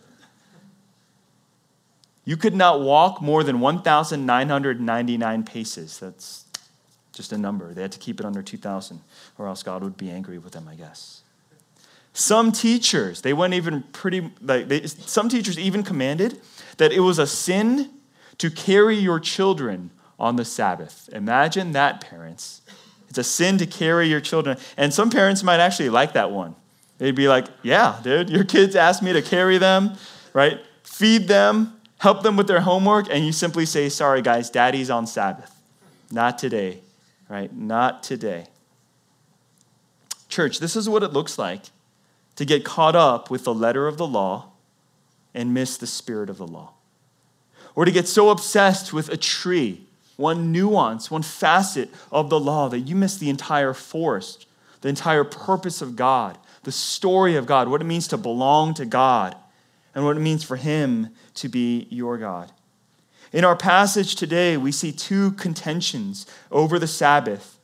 You 2.25 2.35
could 2.35 2.55
not 2.55 2.81
walk 2.81 3.21
more 3.21 3.45
than 3.45 3.61
1,999 3.61 5.43
paces. 5.45 5.97
That's 5.97 6.43
just 7.13 7.31
a 7.31 7.37
number. 7.37 7.73
They 7.73 7.83
had 7.83 7.93
to 7.93 7.99
keep 7.99 8.19
it 8.19 8.25
under 8.25 8.43
2,000, 8.43 8.99
or 9.37 9.47
else 9.47 9.63
God 9.63 9.81
would 9.81 9.95
be 9.95 10.11
angry 10.11 10.39
with 10.39 10.51
them, 10.51 10.67
I 10.67 10.75
guess. 10.75 11.21
Some 12.19 12.51
teachers, 12.51 13.21
they 13.21 13.31
went 13.31 13.53
even 13.53 13.81
pretty, 13.81 14.29
like, 14.41 14.67
they, 14.67 14.85
some 14.87 15.29
teachers 15.29 15.57
even 15.57 15.83
commanded 15.83 16.41
that 16.75 16.91
it 16.91 16.99
was 16.99 17.17
a 17.17 17.25
sin 17.25 17.89
to 18.39 18.51
carry 18.51 18.97
your 18.97 19.21
children 19.21 19.89
on 20.19 20.35
the 20.35 20.43
Sabbath. 20.43 21.07
Imagine 21.13 21.71
that, 21.71 22.01
parents. 22.01 22.61
It's 23.07 23.17
a 23.17 23.23
sin 23.23 23.57
to 23.59 23.65
carry 23.65 24.09
your 24.09 24.19
children. 24.19 24.57
And 24.75 24.93
some 24.93 25.09
parents 25.09 25.43
might 25.43 25.61
actually 25.61 25.87
like 25.87 26.11
that 26.11 26.29
one. 26.29 26.57
They'd 26.97 27.15
be 27.15 27.29
like, 27.29 27.45
yeah, 27.63 27.97
dude, 28.03 28.29
your 28.29 28.43
kids 28.43 28.75
asked 28.75 29.01
me 29.01 29.13
to 29.13 29.21
carry 29.21 29.57
them, 29.57 29.93
right? 30.33 30.59
Feed 30.83 31.29
them, 31.29 31.79
help 31.99 32.21
them 32.21 32.35
with 32.35 32.47
their 32.47 32.59
homework, 32.59 33.07
and 33.09 33.25
you 33.25 33.31
simply 33.31 33.65
say, 33.65 33.87
sorry, 33.87 34.21
guys, 34.21 34.49
daddy's 34.49 34.89
on 34.89 35.07
Sabbath. 35.07 35.55
Not 36.11 36.37
today, 36.37 36.81
right? 37.29 37.55
Not 37.55 38.03
today. 38.03 38.47
Church, 40.27 40.59
this 40.59 40.75
is 40.75 40.89
what 40.89 41.01
it 41.01 41.13
looks 41.13 41.37
like 41.37 41.61
to 42.39 42.45
get 42.45 42.63
caught 42.63 42.95
up 42.95 43.29
with 43.29 43.43
the 43.43 43.53
letter 43.53 43.85
of 43.85 43.97
the 43.97 44.07
law 44.07 44.45
and 45.33 45.53
miss 45.53 45.75
the 45.75 45.85
spirit 45.85 46.29
of 46.29 46.37
the 46.37 46.47
law. 46.47 46.71
Or 47.75 47.83
to 47.83 47.91
get 47.91 48.07
so 48.07 48.29
obsessed 48.29 48.93
with 48.93 49.09
a 49.09 49.17
tree, 49.17 49.81
one 50.15 50.53
nuance, 50.53 51.11
one 51.11 51.21
facet 51.21 51.89
of 52.13 52.29
the 52.29 52.39
law, 52.39 52.69
that 52.69 52.79
you 52.79 52.95
miss 52.95 53.17
the 53.17 53.29
entire 53.29 53.73
forest, 53.73 54.47
the 54.79 54.87
entire 54.87 55.25
purpose 55.25 55.81
of 55.81 55.97
God, 55.97 56.37
the 56.63 56.71
story 56.71 57.35
of 57.35 57.45
God, 57.45 57.67
what 57.67 57.81
it 57.81 57.83
means 57.83 58.07
to 58.07 58.17
belong 58.17 58.73
to 58.75 58.85
God, 58.85 59.35
and 59.93 60.05
what 60.05 60.15
it 60.15 60.21
means 60.21 60.41
for 60.41 60.55
Him 60.55 61.09
to 61.33 61.49
be 61.49 61.87
your 61.89 62.17
God. 62.17 62.53
In 63.33 63.43
our 63.43 63.57
passage 63.57 64.15
today, 64.15 64.55
we 64.55 64.71
see 64.71 64.93
two 64.93 65.31
contentions 65.31 66.25
over 66.51 66.79
the 66.79 66.87
Sabbath 66.87 67.58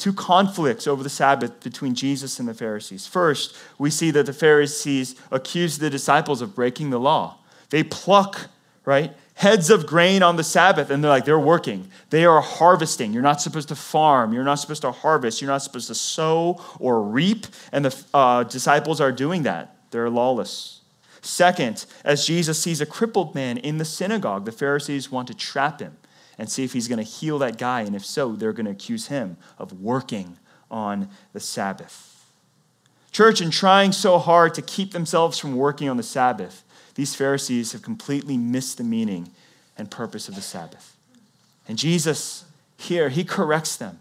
two 0.00 0.12
conflicts 0.12 0.86
over 0.86 1.02
the 1.02 1.10
Sabbath 1.10 1.60
between 1.62 1.94
Jesus 1.94 2.40
and 2.40 2.48
the 2.48 2.54
Pharisees. 2.54 3.06
First, 3.06 3.56
we 3.78 3.90
see 3.90 4.10
that 4.10 4.26
the 4.26 4.32
Pharisees 4.32 5.14
accuse 5.30 5.78
the 5.78 5.90
disciples 5.90 6.40
of 6.40 6.54
breaking 6.54 6.90
the 6.90 6.98
law. 6.98 7.36
They 7.68 7.84
pluck, 7.84 8.48
right, 8.84 9.12
heads 9.34 9.70
of 9.70 9.86
grain 9.86 10.22
on 10.22 10.36
the 10.36 10.42
Sabbath, 10.42 10.90
and 10.90 11.04
they're 11.04 11.10
like, 11.10 11.26
they're 11.26 11.38
working. 11.38 11.88
They 12.08 12.24
are 12.24 12.40
harvesting. 12.40 13.12
You're 13.12 13.22
not 13.22 13.40
supposed 13.40 13.68
to 13.68 13.76
farm. 13.76 14.32
You're 14.32 14.44
not 14.44 14.56
supposed 14.56 14.82
to 14.82 14.90
harvest. 14.90 15.40
You're 15.40 15.50
not 15.50 15.62
supposed 15.62 15.88
to 15.88 15.94
sow 15.94 16.60
or 16.78 17.02
reap. 17.02 17.46
And 17.70 17.84
the 17.84 18.04
uh, 18.12 18.44
disciples 18.44 19.00
are 19.00 19.12
doing 19.12 19.44
that. 19.44 19.76
They're 19.90 20.10
lawless. 20.10 20.80
Second, 21.20 21.84
as 22.04 22.26
Jesus 22.26 22.58
sees 22.58 22.80
a 22.80 22.86
crippled 22.86 23.34
man 23.34 23.58
in 23.58 23.76
the 23.76 23.84
synagogue, 23.84 24.46
the 24.46 24.52
Pharisees 24.52 25.10
want 25.10 25.28
to 25.28 25.34
trap 25.34 25.80
him 25.80 25.96
and 26.38 26.50
see 26.50 26.64
if 26.64 26.72
he's 26.72 26.88
going 26.88 26.98
to 26.98 27.04
heal 27.04 27.38
that 27.38 27.58
guy. 27.58 27.82
And 27.82 27.94
if 27.94 28.04
so, 28.04 28.32
they're 28.32 28.52
going 28.52 28.66
to 28.66 28.72
accuse 28.72 29.08
him 29.08 29.36
of 29.58 29.80
working 29.80 30.38
on 30.70 31.08
the 31.32 31.40
Sabbath. 31.40 32.06
Church, 33.12 33.40
in 33.40 33.50
trying 33.50 33.92
so 33.92 34.18
hard 34.18 34.54
to 34.54 34.62
keep 34.62 34.92
themselves 34.92 35.38
from 35.38 35.56
working 35.56 35.88
on 35.88 35.96
the 35.96 36.02
Sabbath, 36.02 36.62
these 36.94 37.14
Pharisees 37.14 37.72
have 37.72 37.82
completely 37.82 38.36
missed 38.36 38.78
the 38.78 38.84
meaning 38.84 39.30
and 39.76 39.90
purpose 39.90 40.28
of 40.28 40.34
the 40.34 40.42
Sabbath. 40.42 40.96
And 41.66 41.78
Jesus, 41.78 42.44
here, 42.76 43.08
he 43.08 43.24
corrects 43.24 43.76
them. 43.76 43.98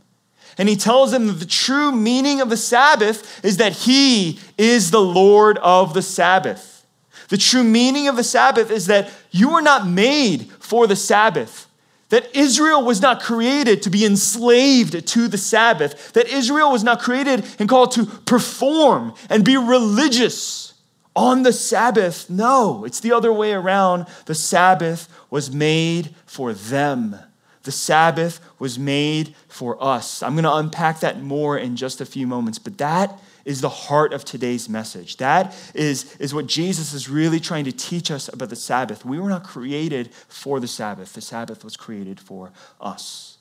And 0.57 0.67
he 0.67 0.75
tells 0.75 1.11
them 1.11 1.27
that 1.27 1.33
the 1.33 1.45
true 1.45 1.91
meaning 1.91 2.41
of 2.41 2.49
the 2.49 2.57
Sabbath 2.57 3.43
is 3.45 3.57
that 3.57 3.73
he 3.73 4.39
is 4.57 4.91
the 4.91 5.01
Lord 5.01 5.57
of 5.59 5.93
the 5.93 6.01
Sabbath. 6.01 6.85
The 7.29 7.37
true 7.37 7.63
meaning 7.63 8.07
of 8.07 8.15
the 8.15 8.23
Sabbath 8.23 8.71
is 8.71 8.87
that 8.87 9.11
you 9.31 9.49
were 9.49 9.61
not 9.61 9.87
made 9.87 10.51
for 10.59 10.87
the 10.87 10.95
Sabbath 10.95 11.68
that 12.09 12.35
Israel 12.35 12.83
was 12.83 13.01
not 13.01 13.21
created 13.21 13.83
to 13.83 13.89
be 13.89 14.05
enslaved 14.05 15.07
to 15.07 15.27
the 15.27 15.37
Sabbath, 15.37 16.13
that 16.13 16.27
Israel 16.27 16.71
was 16.71 16.83
not 16.83 16.99
created 16.99 17.45
and 17.59 17.69
called 17.69 17.91
to 17.93 18.05
perform 18.05 19.13
and 19.29 19.45
be 19.45 19.57
religious 19.57 20.73
on 21.15 21.43
the 21.43 21.53
Sabbath. 21.53 22.29
No, 22.29 22.85
it's 22.85 22.99
the 22.99 23.11
other 23.11 23.31
way 23.31 23.53
around. 23.53 24.07
The 24.25 24.35
Sabbath 24.35 25.07
was 25.29 25.51
made 25.51 26.15
for 26.25 26.53
them. 26.53 27.15
The 27.63 27.71
Sabbath 27.71 28.39
was 28.57 28.79
made 28.79 29.35
for 29.47 29.81
us. 29.83 30.23
I'm 30.23 30.33
going 30.33 30.43
to 30.43 30.55
unpack 30.55 31.01
that 31.01 31.21
more 31.21 31.57
in 31.57 31.75
just 31.75 32.01
a 32.01 32.05
few 32.05 32.25
moments, 32.25 32.57
but 32.57 32.77
that 32.77 33.19
is 33.49 33.61
the 33.61 33.69
heart 33.69 34.13
of 34.13 34.23
today's 34.23 34.69
message. 34.69 35.17
That 35.17 35.55
is, 35.73 36.15
is 36.17 36.35
what 36.35 36.45
Jesus 36.45 36.93
is 36.93 37.09
really 37.09 37.39
trying 37.39 37.65
to 37.65 37.71
teach 37.71 38.11
us 38.11 38.31
about 38.31 38.49
the 38.49 38.55
Sabbath. 38.55 39.03
We 39.03 39.17
were 39.17 39.27
not 39.27 39.43
created 39.43 40.11
for 40.27 40.59
the 40.59 40.67
Sabbath, 40.67 41.13
the 41.13 41.21
Sabbath 41.21 41.63
was 41.63 41.75
created 41.75 42.19
for 42.19 42.51
us. 42.79 43.39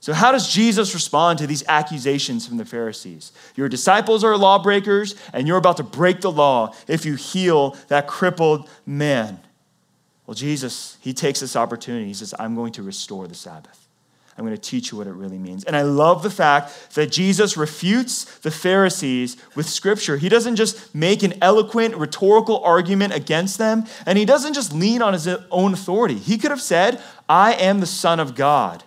So, 0.00 0.14
how 0.14 0.32
does 0.32 0.50
Jesus 0.50 0.94
respond 0.94 1.38
to 1.40 1.46
these 1.46 1.62
accusations 1.68 2.46
from 2.46 2.56
the 2.56 2.64
Pharisees? 2.64 3.32
Your 3.54 3.68
disciples 3.68 4.24
are 4.24 4.34
lawbreakers, 4.36 5.14
and 5.34 5.46
you're 5.46 5.58
about 5.58 5.76
to 5.76 5.82
break 5.82 6.22
the 6.22 6.30
law 6.30 6.74
if 6.88 7.04
you 7.04 7.14
heal 7.14 7.76
that 7.88 8.06
crippled 8.06 8.68
man. 8.86 9.40
Well, 10.26 10.34
Jesus, 10.34 10.96
he 11.02 11.12
takes 11.12 11.40
this 11.40 11.54
opportunity. 11.54 12.06
He 12.06 12.14
says, 12.14 12.34
I'm 12.38 12.54
going 12.54 12.72
to 12.72 12.82
restore 12.82 13.28
the 13.28 13.34
Sabbath. 13.34 13.83
I'm 14.36 14.44
going 14.44 14.56
to 14.56 14.60
teach 14.60 14.90
you 14.90 14.98
what 14.98 15.06
it 15.06 15.12
really 15.12 15.38
means. 15.38 15.62
And 15.64 15.76
I 15.76 15.82
love 15.82 16.22
the 16.24 16.30
fact 16.30 16.94
that 16.94 17.12
Jesus 17.12 17.56
refutes 17.56 18.24
the 18.38 18.50
Pharisees 18.50 19.36
with 19.54 19.68
scripture. 19.68 20.16
He 20.16 20.28
doesn't 20.28 20.56
just 20.56 20.92
make 20.94 21.22
an 21.22 21.34
eloquent 21.40 21.94
rhetorical 21.96 22.62
argument 22.64 23.14
against 23.14 23.58
them, 23.58 23.84
and 24.06 24.18
he 24.18 24.24
doesn't 24.24 24.54
just 24.54 24.72
lean 24.72 25.02
on 25.02 25.12
his 25.12 25.28
own 25.50 25.72
authority. 25.72 26.16
He 26.16 26.36
could 26.36 26.50
have 26.50 26.60
said, 26.60 27.00
I 27.28 27.52
am 27.52 27.78
the 27.78 27.86
Son 27.86 28.18
of 28.18 28.34
God. 28.34 28.82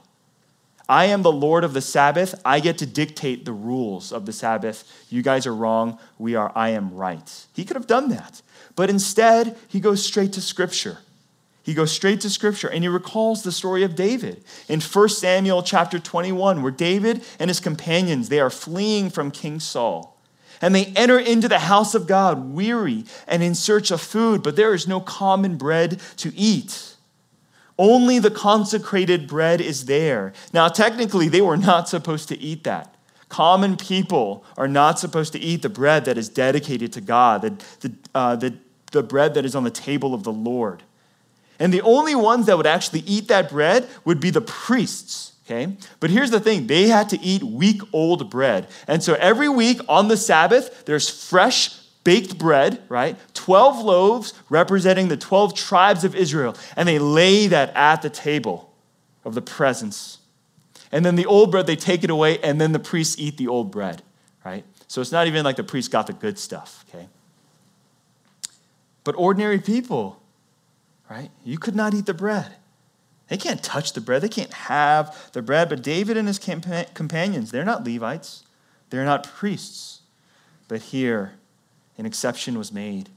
I 0.90 1.06
am 1.06 1.22
the 1.22 1.32
Lord 1.32 1.64
of 1.64 1.74
the 1.74 1.82
Sabbath. 1.82 2.40
I 2.46 2.60
get 2.60 2.78
to 2.80 2.86
dictate 2.86 3.46
the 3.46 3.54
rules 3.54 4.14
of 4.14 4.26
the 4.26 4.34
Sabbath. 4.34 5.06
You 5.10 5.22
guys 5.22 5.46
are 5.46 5.56
wrong. 5.56 5.98
We 6.18 6.36
are, 6.36 6.52
I 6.56 6.70
am 6.70 6.94
right. 6.94 7.46
He 7.54 7.66
could 7.66 7.76
have 7.76 7.88
done 7.88 8.10
that. 8.10 8.42
But 8.76 8.90
instead, 8.90 9.58
he 9.68 9.80
goes 9.80 10.04
straight 10.04 10.34
to 10.34 10.42
Scripture. 10.42 11.00
He 11.68 11.74
goes 11.74 11.92
straight 11.92 12.22
to 12.22 12.30
scripture 12.30 12.70
and 12.70 12.82
he 12.82 12.88
recalls 12.88 13.44
the 13.44 13.52
story 13.52 13.84
of 13.84 13.94
David 13.94 14.42
in 14.70 14.80
1 14.80 15.10
Samuel 15.10 15.62
chapter 15.62 16.00
21 16.00 16.62
where 16.62 16.72
David 16.72 17.22
and 17.40 17.50
his 17.50 17.60
companions 17.60 18.30
they 18.30 18.40
are 18.40 18.50
fleeing 18.50 19.10
from 19.10 19.32
King 19.32 19.60
Saul. 19.60 20.18
And 20.62 20.74
they 20.74 20.86
enter 20.96 21.20
into 21.20 21.50
the 21.50 21.60
house 21.60 21.94
of 21.94 22.08
God 22.08 22.54
weary 22.54 23.04
and 23.28 23.44
in 23.44 23.54
search 23.54 23.92
of 23.92 24.00
food, 24.00 24.44
but 24.44 24.56
there 24.56 24.74
is 24.74 24.88
no 24.88 25.02
common 25.02 25.58
bread 25.58 26.00
to 26.16 26.34
eat. 26.38 26.96
Only 27.78 28.18
the 28.18 28.32
consecrated 28.32 29.28
bread 29.28 29.60
is 29.60 29.88
there. 29.88 30.32
Now, 30.54 30.70
technically, 30.70 31.28
they 31.28 31.42
were 31.42 31.58
not 31.58 31.90
supposed 31.90 32.30
to 32.30 32.40
eat 32.40 32.64
that. 32.64 32.96
Common 33.28 33.76
people 33.76 34.46
are 34.56 34.70
not 34.70 35.00
supposed 35.00 35.34
to 35.34 35.40
eat 35.40 35.64
the 35.64 35.70
bread 35.70 36.06
that 36.06 36.18
is 36.18 36.30
dedicated 36.30 36.94
to 36.94 37.02
God, 37.02 37.42
the, 37.42 37.50
the, 37.82 37.94
uh, 38.16 38.38
the, 38.38 38.54
the 38.94 39.04
bread 39.04 39.34
that 39.34 39.44
is 39.44 39.54
on 39.54 39.66
the 39.66 39.70
table 39.70 40.14
of 40.14 40.24
the 40.24 40.32
Lord. 40.32 40.84
And 41.60 41.74
the 41.74 41.82
only 41.82 42.16
ones 42.16 42.46
that 42.46 42.58
would 42.58 42.68
actually 42.68 43.02
eat 43.02 43.28
that 43.30 43.50
bread 43.50 43.88
would 44.06 44.20
be 44.20 44.30
the 44.30 44.42
priests. 44.42 45.34
Okay? 45.46 45.76
But 46.00 46.10
here's 46.10 46.32
the 46.32 46.40
thing 46.40 46.68
they 46.68 46.88
had 46.88 47.10
to 47.10 47.20
eat 47.22 47.44
week 47.44 47.82
old 47.94 48.30
bread. 48.30 48.68
And 48.88 49.02
so 49.02 49.14
every 49.16 49.50
week 49.50 49.80
on 49.88 50.08
the 50.08 50.18
Sabbath, 50.18 50.86
there's 50.86 51.10
fresh 51.10 51.70
baked 52.04 52.38
bread, 52.38 52.82
right? 52.90 53.18
12 53.34 53.84
loaves 53.84 54.34
representing 54.50 55.10
the 55.10 55.18
12 55.18 55.54
tribes 55.56 56.04
of 56.04 56.16
Israel. 56.16 56.56
And 56.76 56.88
they 56.88 57.00
lay 57.00 57.48
that 57.48 57.76
at 57.76 58.02
the 58.02 58.10
table 58.10 58.74
of 59.26 59.36
the 59.36 59.42
presence. 59.42 60.20
And 60.92 61.06
then 61.06 61.16
the 61.16 61.26
old 61.26 61.52
bread, 61.52 61.68
they 61.68 61.76
take 61.76 62.04
it 62.04 62.10
away, 62.10 62.40
and 62.40 62.62
then 62.62 62.72
the 62.72 62.80
priests 62.80 63.18
eat 63.20 63.38
the 63.38 63.48
old 63.48 63.72
bread, 63.72 64.04
right? 64.46 64.64
So 64.88 65.02
it's 65.02 65.12
not 65.12 65.28
even 65.28 65.44
like 65.44 65.58
the 65.58 65.66
priest 65.66 65.92
got 65.92 66.08
the 66.08 66.14
good 66.14 66.40
stuff, 66.40 66.86
okay? 66.90 67.08
But 69.04 69.16
ordinary 69.18 69.60
people, 69.60 70.22
right? 71.10 71.32
You 71.44 71.58
could 71.58 71.76
not 71.76 71.94
eat 71.94 72.06
the 72.06 72.14
bread. 72.14 72.56
They 73.28 73.38
can't 73.38 73.62
touch 73.62 73.94
the 73.94 74.02
bread. 74.02 74.22
They 74.22 74.30
can't 74.30 74.54
have 74.54 75.32
the 75.34 75.42
bread. 75.42 75.70
But 75.70 75.84
David 75.84 76.18
and 76.18 76.28
his 76.28 76.40
companions, 76.40 77.52
they're 77.52 77.66
not 77.66 77.84
Levites, 77.84 78.44
they're 78.90 79.06
not 79.06 79.24
priests. 79.24 80.02
But 80.68 80.82
here, 80.82 81.34
an 81.98 82.06
exception 82.06 82.58
was 82.58 82.72
made. 82.72 83.10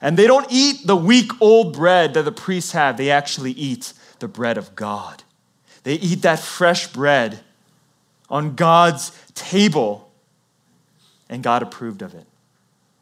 And 0.00 0.16
they 0.16 0.26
don't 0.26 0.46
eat 0.50 0.86
the 0.86 0.96
week 0.96 1.30
old 1.40 1.74
bread 1.74 2.14
that 2.14 2.24
the 2.24 2.32
priests 2.32 2.72
have, 2.72 2.96
they 2.96 3.10
actually 3.10 3.52
eat 3.52 3.92
the 4.18 4.28
bread 4.28 4.58
of 4.58 4.74
God. 4.74 5.22
They 5.84 5.94
eat 5.94 6.22
that 6.22 6.38
fresh 6.38 6.86
bread 6.92 7.40
on 8.30 8.54
God's 8.54 9.12
table, 9.34 10.10
and 11.28 11.42
God 11.42 11.62
approved 11.62 12.02
of 12.02 12.14
it. 12.14 12.26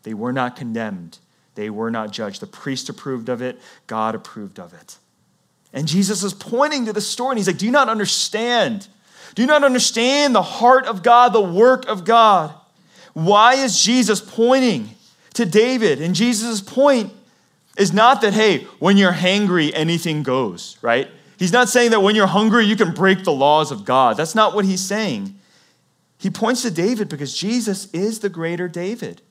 They 0.03 0.15
were 0.15 0.33
not 0.33 0.57
condemned 0.57 1.19
they 1.55 1.71
were 1.71 1.91
not 1.91 2.11
judged. 2.13 2.41
The 2.41 2.47
priest 2.47 2.89
approved 2.89 3.29
of 3.29 3.43
it, 3.43 3.61
God 3.87 4.15
approved 4.15 4.59
of 4.59 4.73
it. 4.73 4.97
And 5.73 5.87
Jesus 5.87 6.23
is 6.23 6.35
pointing 6.35 6.87
to 6.87 6.93
the 6.93 7.01
story, 7.01 7.31
and 7.31 7.39
he's 7.39 7.47
like, 7.47 7.59
Do 7.59 7.67
you 7.67 7.73
not 7.73 7.89
understand? 7.89 8.89
Do 9.35 9.43
you 9.43 9.49
not 9.49 9.63
understand 9.63 10.35
the 10.35 10.43
heart 10.43 10.87
of 10.87 11.03
God, 11.03 11.33
the 11.33 11.41
work 11.41 11.87
of 11.87 12.05
God? 12.05 12.53
Why 13.13 13.55
is 13.55 13.81
Jesus 13.81 14.21
pointing 14.21 14.91
to 15.35 15.47
David? 15.47 16.01
And 16.01 16.15
Jesus' 16.15 16.61
point 16.61 17.13
is 17.77 17.93
not 17.93 18.21
that, 18.23 18.35
hey, 18.35 18.65
when 18.79 18.97
you're 18.97 19.13
hangry, 19.13 19.71
anything 19.75 20.23
goes, 20.23 20.77
right? 20.83 21.09
He's 21.39 21.53
not 21.53 21.69
saying 21.69 21.93
that 21.93 22.01
when 22.01 22.15
you're 22.15 22.27
hungry, 22.27 22.65
you 22.65 22.77
can 22.77 22.93
break 22.93 23.25
the 23.25 23.33
laws 23.33 23.71
of 23.71 23.85
God. 23.85 24.17
That's 24.17 24.35
not 24.35 24.55
what 24.55 24.65
he's 24.65 24.81
saying. 24.81 25.35
He 26.19 26.29
points 26.29 26.63
to 26.63 26.71
David 26.71 27.09
because 27.09 27.37
Jesus 27.37 27.91
is 27.93 28.19
the 28.19 28.29
greater 28.29 28.69
David. 28.69 29.23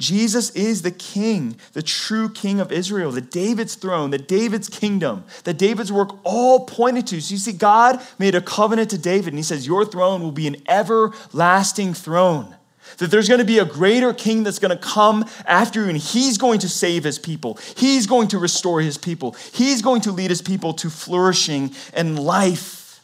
Jesus 0.00 0.48
is 0.52 0.80
the 0.80 0.90
king, 0.90 1.56
the 1.74 1.82
true 1.82 2.30
king 2.30 2.58
of 2.58 2.72
Israel, 2.72 3.10
the 3.12 3.20
David's 3.20 3.74
throne, 3.74 4.10
the 4.10 4.18
David's 4.18 4.70
kingdom, 4.70 5.24
that 5.44 5.58
David's 5.58 5.92
work 5.92 6.18
all 6.24 6.64
pointed 6.64 7.06
to. 7.08 7.20
So 7.20 7.32
you 7.32 7.38
see, 7.38 7.52
God 7.52 8.00
made 8.18 8.34
a 8.34 8.40
covenant 8.40 8.88
to 8.90 8.98
David, 8.98 9.28
and 9.28 9.38
he 9.38 9.42
says, 9.42 9.66
Your 9.66 9.84
throne 9.84 10.22
will 10.22 10.32
be 10.32 10.46
an 10.46 10.56
everlasting 10.66 11.92
throne. 11.92 12.56
That 12.96 13.10
there's 13.10 13.28
going 13.28 13.40
to 13.40 13.44
be 13.44 13.58
a 13.58 13.64
greater 13.66 14.14
king 14.14 14.42
that's 14.42 14.58
going 14.58 14.76
to 14.76 14.82
come 14.82 15.26
after 15.44 15.82
you, 15.82 15.90
and 15.90 15.98
he's 15.98 16.38
going 16.38 16.60
to 16.60 16.68
save 16.68 17.04
his 17.04 17.18
people. 17.18 17.58
He's 17.76 18.06
going 18.06 18.28
to 18.28 18.38
restore 18.38 18.80
his 18.80 18.96
people. 18.96 19.36
He's 19.52 19.82
going 19.82 20.00
to 20.02 20.12
lead 20.12 20.30
his 20.30 20.42
people 20.42 20.72
to 20.74 20.88
flourishing 20.88 21.72
and 21.92 22.18
life. 22.18 23.00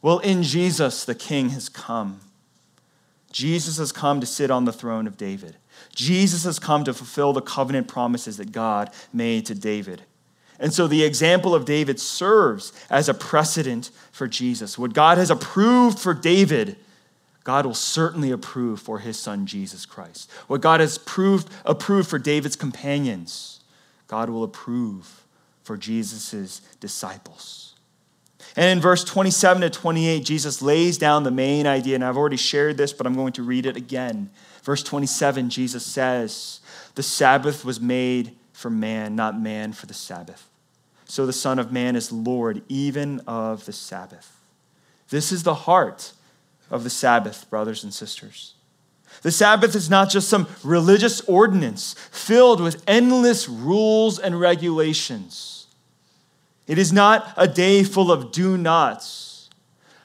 Well, 0.00 0.20
in 0.20 0.44
Jesus, 0.44 1.04
the 1.04 1.16
king 1.16 1.48
has 1.50 1.68
come. 1.68 2.20
Jesus 3.32 3.78
has 3.78 3.90
come 3.90 4.20
to 4.20 4.26
sit 4.26 4.50
on 4.50 4.64
the 4.64 4.72
throne 4.72 5.08
of 5.08 5.16
David. 5.16 5.56
Jesus 5.94 6.44
has 6.44 6.58
come 6.58 6.84
to 6.84 6.94
fulfill 6.94 7.32
the 7.32 7.40
covenant 7.40 7.88
promises 7.88 8.36
that 8.36 8.52
God 8.52 8.90
made 9.12 9.46
to 9.46 9.54
David. 9.54 10.02
And 10.58 10.72
so 10.72 10.86
the 10.86 11.04
example 11.04 11.54
of 11.54 11.64
David 11.64 12.00
serves 12.00 12.72
as 12.88 13.08
a 13.08 13.14
precedent 13.14 13.90
for 14.12 14.26
Jesus. 14.26 14.78
What 14.78 14.94
God 14.94 15.18
has 15.18 15.30
approved 15.30 15.98
for 15.98 16.14
David, 16.14 16.76
God 17.44 17.66
will 17.66 17.74
certainly 17.74 18.30
approve 18.30 18.80
for 18.80 18.98
his 19.00 19.18
son 19.18 19.46
Jesus 19.46 19.84
Christ. 19.84 20.30
What 20.46 20.60
God 20.60 20.80
has 20.80 20.98
proved, 20.98 21.48
approved 21.64 22.08
for 22.08 22.18
David's 22.18 22.56
companions, 22.56 23.60
God 24.08 24.30
will 24.30 24.44
approve 24.44 25.24
for 25.62 25.76
Jesus' 25.76 26.60
disciples. 26.80 27.74
And 28.54 28.66
in 28.66 28.80
verse 28.80 29.04
27 29.04 29.62
to 29.62 29.70
28, 29.70 30.24
Jesus 30.24 30.62
lays 30.62 30.96
down 30.96 31.24
the 31.24 31.30
main 31.30 31.66
idea, 31.66 31.96
and 31.96 32.04
I've 32.04 32.16
already 32.16 32.36
shared 32.36 32.78
this, 32.78 32.92
but 32.92 33.06
I'm 33.06 33.14
going 33.14 33.34
to 33.34 33.42
read 33.42 33.66
it 33.66 33.76
again. 33.76 34.30
Verse 34.66 34.82
27, 34.82 35.48
Jesus 35.48 35.86
says, 35.86 36.58
The 36.96 37.02
Sabbath 37.04 37.64
was 37.64 37.80
made 37.80 38.34
for 38.52 38.68
man, 38.68 39.14
not 39.14 39.38
man 39.38 39.72
for 39.72 39.86
the 39.86 39.94
Sabbath. 39.94 40.48
So 41.04 41.24
the 41.24 41.32
Son 41.32 41.60
of 41.60 41.70
Man 41.70 41.94
is 41.94 42.10
Lord 42.10 42.62
even 42.68 43.20
of 43.28 43.64
the 43.64 43.72
Sabbath. 43.72 44.40
This 45.08 45.30
is 45.30 45.44
the 45.44 45.54
heart 45.54 46.10
of 46.68 46.82
the 46.82 46.90
Sabbath, 46.90 47.48
brothers 47.48 47.84
and 47.84 47.94
sisters. 47.94 48.54
The 49.22 49.30
Sabbath 49.30 49.76
is 49.76 49.88
not 49.88 50.10
just 50.10 50.28
some 50.28 50.48
religious 50.64 51.20
ordinance 51.28 51.94
filled 52.10 52.60
with 52.60 52.82
endless 52.88 53.48
rules 53.48 54.18
and 54.18 54.40
regulations. 54.40 55.68
It 56.66 56.76
is 56.76 56.92
not 56.92 57.32
a 57.36 57.46
day 57.46 57.84
full 57.84 58.10
of 58.10 58.32
do 58.32 58.58
nots. 58.58 59.48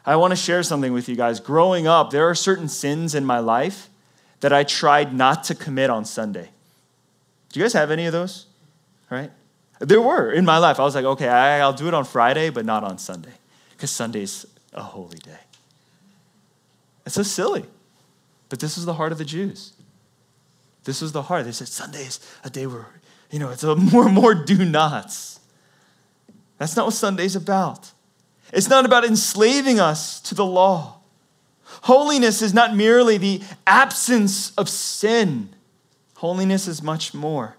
I 0.06 0.18
want 0.18 0.34
to 0.34 0.36
share 0.36 0.62
something 0.62 0.94
with 0.94 1.10
you 1.10 1.16
guys. 1.16 1.40
Growing 1.40 1.88
up, 1.88 2.12
there 2.12 2.30
are 2.30 2.36
certain 2.36 2.68
sins 2.70 3.16
in 3.16 3.26
my 3.26 3.40
life 3.40 3.88
that 4.42 4.52
I 4.52 4.64
tried 4.64 5.14
not 5.14 5.46
to 5.46 5.56
commit 5.56 5.90
on 5.90 6.06
Sunday. 6.06 6.50
Do 7.52 7.60
you 7.60 7.64
guys 7.64 7.74
have 7.74 7.92
any 7.92 8.06
of 8.06 8.14
those? 8.14 8.46
Right? 9.10 9.32
There 9.80 10.02
were 10.02 10.32
in 10.32 10.46
my 10.46 10.58
life. 10.58 10.80
I 10.80 10.84
was 10.84 10.94
like, 10.94 11.06
okay, 11.06 11.28
I'll 11.28 11.74
do 11.74 11.88
it 11.88 11.94
on 11.94 12.06
Friday, 12.06 12.50
but 12.50 12.66
not 12.66 12.84
on 12.84 12.98
Sunday, 12.98 13.34
because 13.72 13.90
Sunday's 13.90 14.46
a 14.74 14.84
holy 14.84 15.18
day. 15.18 15.40
It's 17.06 17.16
so 17.16 17.24
silly. 17.24 17.66
But 18.50 18.60
this 18.60 18.78
is 18.78 18.86
the 18.86 18.94
heart 18.94 19.12
of 19.12 19.18
the 19.18 19.26
Jews. 19.26 19.74
This 20.84 21.02
was 21.02 21.12
the 21.12 21.24
heart. 21.24 21.46
They 21.46 21.52
said 21.52 21.68
Sunday 21.68 22.04
is 22.04 22.20
a 22.44 22.50
day 22.50 22.68
where, 22.68 22.88
you 23.32 23.40
know, 23.40 23.50
it's 23.50 23.64
a 23.64 23.76
more 23.76 24.06
and 24.06 24.14
more 24.14 24.34
do 24.36 24.66
nots. 24.66 25.40
That's 26.58 26.76
not 26.76 26.86
what 26.86 26.94
Sunday's 26.94 27.36
about. 27.36 27.92
It's 28.54 28.70
not 28.70 28.86
about 28.86 29.06
enslaving 29.06 29.80
us 29.80 30.20
to 30.22 30.36
the 30.36 30.46
law. 30.46 31.01
Holiness 31.82 32.42
is 32.42 32.54
not 32.54 32.76
merely 32.76 33.18
the 33.18 33.42
absence 33.66 34.54
of 34.56 34.70
sin, 34.70 35.50
holiness 36.16 36.68
is 36.68 36.82
much 36.82 37.14
more. 37.14 37.58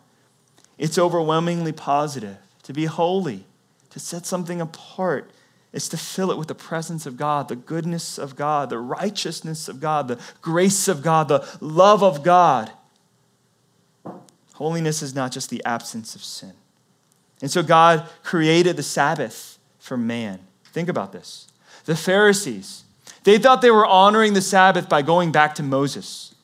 It's 0.79 0.99
overwhelmingly 0.99 1.73
positive. 1.73 2.39
To 2.65 2.73
be 2.73 2.85
holy, 2.85 3.45
to 3.91 3.99
set 3.99 4.25
something 4.25 4.61
apart, 4.61 5.31
is 5.73 5.89
to 5.89 5.97
fill 5.97 6.31
it 6.31 6.39
with 6.39 6.49
the 6.49 6.55
presence 6.55 7.07
of 7.07 7.17
God, 7.17 7.49
the 7.49 7.57
goodness 7.57 8.19
of 8.19 8.37
God, 8.37 8.71
the 8.71 8.79
righteousness 8.79 9.69
of 9.69 9.81
God, 9.81 10.09
the 10.09 10.21
grace 10.41 10.87
of 10.87 11.03
God, 11.03 11.29
the 11.29 11.47
love 11.61 12.03
of 12.03 12.23
God. 12.23 12.71
Holiness 14.55 15.03
is 15.03 15.15
not 15.15 15.33
just 15.33 15.51
the 15.51 15.65
absence 15.65 16.15
of 16.15 16.23
sin. 16.23 16.53
And 17.41 17.51
so 17.51 17.63
God 17.63 18.09
created 18.23 18.77
the 18.77 18.83
Sabbath 18.83 19.59
for 19.79 19.97
man. 19.97 20.39
Think 20.67 20.89
about 20.89 21.13
this. 21.13 21.49
The 21.85 21.97
Pharisees, 21.97 22.85
they 23.25 23.39
thought 23.39 23.63
they 23.63 23.71
were 23.71 23.87
honoring 23.87 24.35
the 24.35 24.43
Sabbath 24.43 24.89
by 24.89 25.03
going 25.03 25.33
back 25.33 25.55
to 25.57 25.63
Moses. 25.63 26.35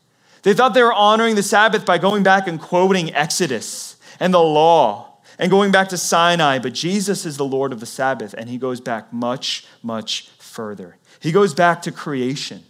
They 0.43 0.55
thought 0.55 0.75
they 0.75 0.83
were 0.83 0.93
honoring 0.93 1.35
the 1.35 1.43
Sabbath 1.43 1.85
by 1.85 1.99
going 1.99 2.23
back 2.23 2.47
and 2.47 2.61
quoting 2.61 3.14
Exodus 3.14 3.97
and 4.21 4.33
the 4.33 4.38
law. 4.38 5.09
and 5.38 5.51
going 5.51 5.71
back 5.71 5.88
to 5.91 5.97
Sinai, 5.97 6.59
but 6.59 6.73
Jesus 6.73 7.25
is 7.25 7.37
the 7.37 7.45
Lord 7.45 7.73
of 7.73 7.81
the 7.81 7.87
Sabbath, 7.87 8.35
and 8.37 8.49
he 8.49 8.59
goes 8.59 8.81
back 8.81 9.12
much, 9.12 9.64
much 9.83 10.29
further. 10.38 10.97
He 11.21 11.33
goes 11.33 11.55
back 11.55 11.83
to 11.83 11.93
creation. 11.93 12.64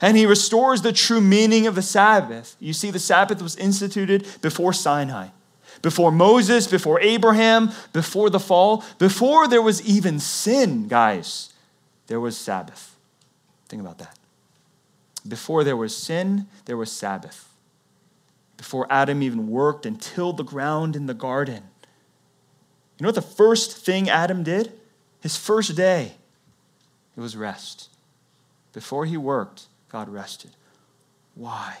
And 0.00 0.16
he 0.16 0.26
restores 0.26 0.82
the 0.82 0.92
true 0.92 1.20
meaning 1.20 1.66
of 1.66 1.74
the 1.74 1.82
Sabbath. 1.82 2.56
You 2.60 2.72
see, 2.72 2.90
the 2.90 2.98
Sabbath 2.98 3.42
was 3.42 3.56
instituted 3.56 4.26
before 4.40 4.72
Sinai, 4.72 5.28
before 5.82 6.12
Moses, 6.12 6.66
before 6.66 7.00
Abraham, 7.00 7.70
before 7.92 8.30
the 8.30 8.40
fall, 8.40 8.84
before 8.98 9.48
there 9.48 9.62
was 9.62 9.82
even 9.82 10.18
sin, 10.20 10.88
guys, 10.88 11.52
there 12.06 12.20
was 12.20 12.36
Sabbath. 12.36 12.96
Think 13.70 13.80
about 13.80 13.98
that. 13.98 14.18
Before 15.26 15.62
there 15.62 15.76
was 15.76 15.96
sin, 15.96 16.48
there 16.64 16.76
was 16.76 16.90
Sabbath. 16.90 17.48
Before 18.56 18.86
Adam 18.90 19.22
even 19.22 19.48
worked 19.48 19.86
and 19.86 20.00
tilled 20.00 20.36
the 20.36 20.44
ground 20.44 20.96
in 20.96 21.06
the 21.06 21.14
garden. 21.14 21.62
You 22.98 23.04
know 23.04 23.08
what 23.08 23.14
the 23.14 23.22
first 23.22 23.76
thing 23.76 24.10
Adam 24.10 24.42
did? 24.42 24.72
His 25.20 25.36
first 25.36 25.76
day, 25.76 26.12
it 27.16 27.20
was 27.20 27.36
rest. 27.36 27.88
Before 28.72 29.06
he 29.06 29.16
worked, 29.16 29.66
God 29.88 30.08
rested. 30.08 30.50
Why? 31.34 31.78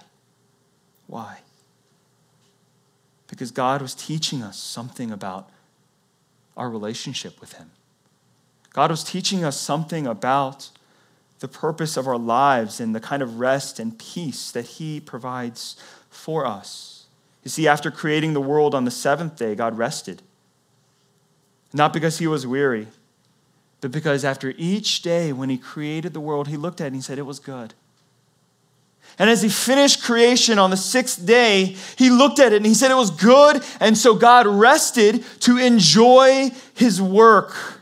Why? 1.08 1.38
Because 3.26 3.50
God 3.50 3.82
was 3.82 3.94
teaching 3.94 4.42
us 4.42 4.58
something 4.58 5.10
about 5.10 5.50
our 6.56 6.70
relationship 6.70 7.40
with 7.40 7.54
Him. 7.54 7.72
God 8.72 8.90
was 8.90 9.02
teaching 9.02 9.42
us 9.42 9.58
something 9.58 10.06
about 10.06 10.70
the 11.40 11.48
purpose 11.48 11.96
of 11.96 12.06
our 12.06 12.18
lives 12.18 12.80
and 12.80 12.94
the 12.94 13.00
kind 13.00 13.22
of 13.22 13.40
rest 13.40 13.80
and 13.80 13.98
peace 13.98 14.50
that 14.52 14.66
He 14.66 15.00
provides 15.00 15.76
for 16.08 16.46
us. 16.46 17.06
You 17.42 17.50
see, 17.50 17.66
after 17.66 17.90
creating 17.90 18.34
the 18.34 18.40
world 18.40 18.74
on 18.74 18.84
the 18.84 18.90
seventh 18.90 19.36
day, 19.36 19.54
God 19.54 19.76
rested. 19.76 20.22
Not 21.72 21.92
because 21.92 22.18
He 22.18 22.26
was 22.26 22.46
weary, 22.46 22.88
but 23.80 23.90
because 23.90 24.24
after 24.24 24.52
each 24.58 25.02
day 25.02 25.32
when 25.32 25.48
He 25.48 25.58
created 25.58 26.12
the 26.12 26.20
world, 26.20 26.48
He 26.48 26.56
looked 26.56 26.80
at 26.80 26.84
it 26.84 26.88
and 26.88 26.96
He 26.96 27.02
said, 27.02 27.18
It 27.18 27.22
was 27.22 27.38
good. 27.38 27.74
And 29.18 29.28
as 29.28 29.42
he 29.42 29.48
finished 29.48 30.02
creation 30.02 30.58
on 30.58 30.70
the 30.70 30.76
sixth 30.76 31.26
day, 31.26 31.76
he 31.96 32.10
looked 32.10 32.38
at 32.38 32.52
it 32.52 32.56
and 32.56 32.66
he 32.66 32.74
said 32.74 32.90
it 32.90 32.96
was 32.96 33.10
good. 33.10 33.62
And 33.80 33.96
so 33.98 34.14
God 34.14 34.46
rested 34.46 35.24
to 35.40 35.58
enjoy 35.58 36.50
his 36.74 37.02
work. 37.02 37.79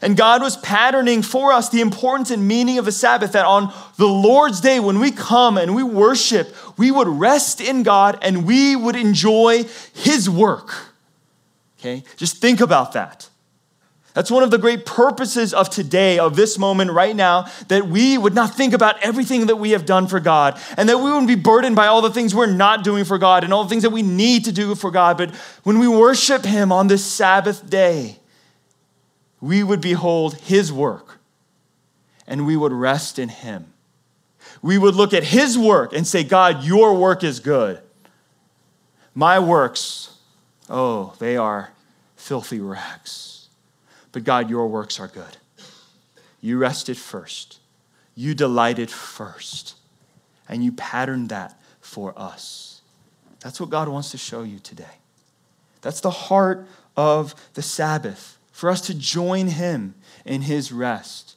And 0.00 0.16
God 0.16 0.42
was 0.42 0.56
patterning 0.58 1.22
for 1.22 1.52
us 1.52 1.68
the 1.68 1.80
importance 1.80 2.30
and 2.30 2.46
meaning 2.46 2.78
of 2.78 2.84
the 2.84 2.92
Sabbath 2.92 3.32
that 3.32 3.44
on 3.44 3.72
the 3.96 4.06
Lord's 4.06 4.60
day, 4.60 4.78
when 4.80 5.00
we 5.00 5.10
come 5.10 5.58
and 5.58 5.74
we 5.74 5.82
worship, 5.82 6.54
we 6.76 6.90
would 6.90 7.08
rest 7.08 7.60
in 7.60 7.82
God 7.82 8.18
and 8.22 8.46
we 8.46 8.76
would 8.76 8.96
enjoy 8.96 9.64
his 9.94 10.30
work. 10.30 10.72
Okay? 11.80 12.04
Just 12.16 12.36
think 12.36 12.60
about 12.60 12.92
that. 12.92 13.28
That's 14.14 14.32
one 14.32 14.42
of 14.42 14.50
the 14.50 14.58
great 14.58 14.84
purposes 14.84 15.54
of 15.54 15.70
today, 15.70 16.18
of 16.18 16.34
this 16.34 16.58
moment 16.58 16.90
right 16.90 17.14
now, 17.14 17.46
that 17.68 17.86
we 17.86 18.18
would 18.18 18.34
not 18.34 18.52
think 18.52 18.74
about 18.74 19.00
everything 19.00 19.46
that 19.46 19.56
we 19.56 19.70
have 19.70 19.86
done 19.86 20.08
for 20.08 20.18
God 20.18 20.60
and 20.76 20.88
that 20.88 20.98
we 20.98 21.04
wouldn't 21.04 21.28
be 21.28 21.36
burdened 21.36 21.76
by 21.76 21.86
all 21.86 22.00
the 22.00 22.10
things 22.10 22.34
we're 22.34 22.46
not 22.46 22.82
doing 22.82 23.04
for 23.04 23.16
God 23.16 23.44
and 23.44 23.52
all 23.52 23.62
the 23.62 23.68
things 23.68 23.84
that 23.84 23.90
we 23.90 24.02
need 24.02 24.46
to 24.46 24.52
do 24.52 24.74
for 24.74 24.90
God. 24.90 25.18
But 25.18 25.34
when 25.62 25.78
we 25.78 25.86
worship 25.86 26.44
Him 26.44 26.72
on 26.72 26.88
this 26.88 27.04
Sabbath 27.04 27.70
day, 27.70 28.16
we 29.40 29.62
would 29.62 29.80
behold 29.80 30.34
His 30.34 30.72
work 30.72 31.18
and 32.26 32.46
we 32.46 32.56
would 32.56 32.72
rest 32.72 33.18
in 33.18 33.28
Him. 33.28 33.72
We 34.62 34.78
would 34.78 34.94
look 34.94 35.14
at 35.14 35.24
His 35.24 35.58
work 35.58 35.92
and 35.92 36.06
say, 36.06 36.24
God, 36.24 36.64
your 36.64 36.94
work 36.94 37.22
is 37.24 37.40
good. 37.40 37.80
My 39.14 39.38
works, 39.38 40.16
oh, 40.68 41.14
they 41.18 41.36
are 41.36 41.70
filthy 42.16 42.60
rags. 42.60 43.48
But 44.12 44.24
God, 44.24 44.48
your 44.48 44.68
works 44.68 45.00
are 45.00 45.08
good. 45.08 45.36
You 46.40 46.58
rested 46.58 46.96
first, 46.96 47.58
you 48.14 48.34
delighted 48.34 48.90
first, 48.90 49.74
and 50.48 50.64
you 50.64 50.72
patterned 50.72 51.30
that 51.30 51.60
for 51.80 52.14
us. 52.16 52.80
That's 53.40 53.60
what 53.60 53.70
God 53.70 53.88
wants 53.88 54.10
to 54.12 54.18
show 54.18 54.42
you 54.42 54.58
today. 54.58 54.84
That's 55.80 56.00
the 56.00 56.10
heart 56.10 56.66
of 56.96 57.34
the 57.54 57.62
Sabbath, 57.62 58.37
for 58.58 58.68
us 58.68 58.80
to 58.80 58.92
join 58.92 59.46
Him 59.46 59.94
in 60.24 60.42
His 60.42 60.72
rest, 60.72 61.36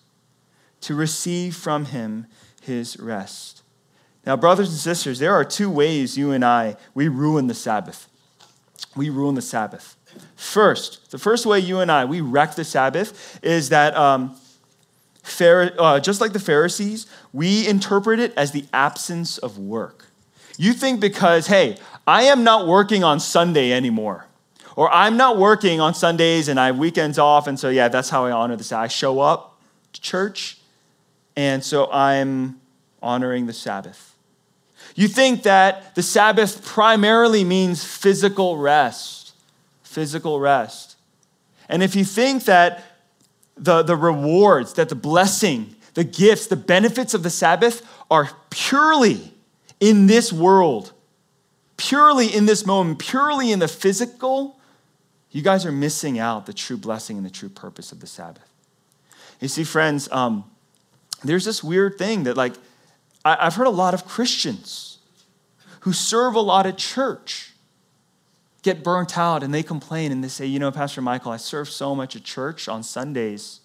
to 0.80 0.96
receive 0.96 1.56
from 1.56 1.86
Him 1.86 2.26
His 2.64 3.00
rest. 3.00 3.62
Now, 4.26 4.36
brothers 4.36 4.70
and 4.70 4.80
sisters, 4.80 5.20
there 5.20 5.32
are 5.36 5.46
two 5.46 5.70
ways 5.70 6.18
you 6.18 6.32
and 6.32 6.44
I, 6.44 6.78
we 6.96 7.10
ruin 7.10 7.46
the 7.46 7.54
Sabbath. 7.54 8.08
We 8.96 9.12
ruin 9.12 9.36
the 9.36 9.42
Sabbath. 9.44 9.98
First, 10.36 11.12
the 11.12 11.20
first 11.20 11.46
way 11.46 11.60
you 11.60 11.80
and 11.80 11.92
I, 11.92 12.06
we 12.06 12.22
wreck 12.22 12.56
the 12.56 12.64
Sabbath 12.64 13.40
is 13.44 13.70
that 13.70 13.96
um, 13.96 14.36
uh, 15.40 16.00
just 16.00 16.22
like 16.22 16.34
the 16.34 16.40
Pharisees, 16.40 17.06
we 17.32 17.68
interpret 17.68 18.20
it 18.20 18.34
as 18.36 18.52
the 18.52 18.66
absence 18.74 19.38
of 19.38 19.60
work. 19.60 20.08
You 20.58 20.74
think 20.74 21.00
because, 21.00 21.46
hey, 21.46 21.78
I 22.08 22.24
am 22.24 22.44
not 22.44 22.66
working 22.66 23.04
on 23.04 23.20
Sunday 23.20 23.72
anymore, 23.72 24.26
or 24.76 24.92
I'm 24.92 25.18
not 25.18 25.38
working 25.38 25.80
on 25.80 25.94
Sundays 25.94 26.48
and 26.48 26.60
I 26.60 26.68
have 26.68 26.78
weekends 26.78 27.20
off, 27.20 27.48
and 27.48 27.60
so 27.60 27.70
yeah, 27.70 27.88
that's 27.88 28.10
how 28.10 28.26
I 28.26 28.32
honor 28.32 28.56
the 28.56 28.64
Sabbath. 28.64 28.86
I 28.86 28.88
show 28.88 29.20
up 29.20 29.62
to 29.94 30.02
church, 30.02 30.58
and 31.36 31.64
so 31.64 31.90
I'm 31.92 32.60
honoring 33.02 33.48
the 33.48 33.54
Sabbath. 33.54 34.16
You 34.96 35.08
think 35.08 35.44
that 35.44 35.96
the 35.96 36.04
Sabbath 36.04 36.66
primarily 36.66 37.44
means 37.44 37.84
physical 37.84 38.58
rest 38.58 39.22
physical 39.92 40.40
rest. 40.40 40.96
And 41.68 41.84
if 41.84 41.96
you 41.96 42.06
think 42.06 42.46
that 42.46 42.84
the, 43.58 43.84
the 43.84 43.96
rewards, 43.96 44.74
that 44.74 44.88
the 44.88 44.96
blessing, 44.96 45.76
the 45.96 46.06
gifts, 46.06 46.48
the 46.48 46.56
benefits 46.56 47.14
of 47.14 47.24
the 47.24 47.30
Sabbath 47.30 47.86
are 48.10 48.30
purely 48.50 49.34
in 49.82 50.08
this 50.08 50.32
world, 50.32 50.94
purely 51.76 52.34
in 52.34 52.46
this 52.46 52.66
moment, 52.66 53.00
purely 53.00 53.52
in 53.52 53.60
the 53.60 53.68
physical, 53.68 54.58
you 55.32 55.42
guys 55.42 55.66
are 55.66 55.72
missing 55.72 56.20
out 56.20 56.46
the 56.46 56.54
true 56.54 56.78
blessing 56.78 57.18
and 57.18 57.26
the 57.26 57.30
true 57.30 57.50
purpose 57.50 57.92
of 57.92 58.00
the 58.00 58.08
Sabbath. 58.08 58.48
You 59.40 59.48
see, 59.48 59.64
friends, 59.64 60.12
um, 60.12 60.44
there's 61.24 61.46
this 61.46 61.64
weird 61.64 61.98
thing 61.98 62.24
that, 62.24 62.38
like, 62.38 62.54
I, 63.24 63.38
I've 63.48 63.56
heard 63.56 63.68
a 63.68 63.72
lot 63.72 63.94
of 63.94 64.06
Christians 64.06 65.00
who 65.82 65.94
serve 65.94 66.36
a 66.36 66.42
lot 66.42 66.66
at 66.66 66.78
church 66.78 67.54
get 68.62 68.84
burnt 68.84 69.18
out 69.18 69.42
and 69.42 69.54
they 69.54 69.64
complain 69.64 70.12
and 70.12 70.24
they 70.24 70.28
say, 70.28 70.46
You 70.46 70.60
know, 70.60 70.72
Pastor 70.72 71.02
Michael, 71.02 71.32
I 71.32 71.38
serve 71.38 71.70
so 71.70 71.96
much 71.96 72.16
at 72.16 72.24
church 72.24 72.68
on 72.68 72.84
Sundays, 72.84 73.62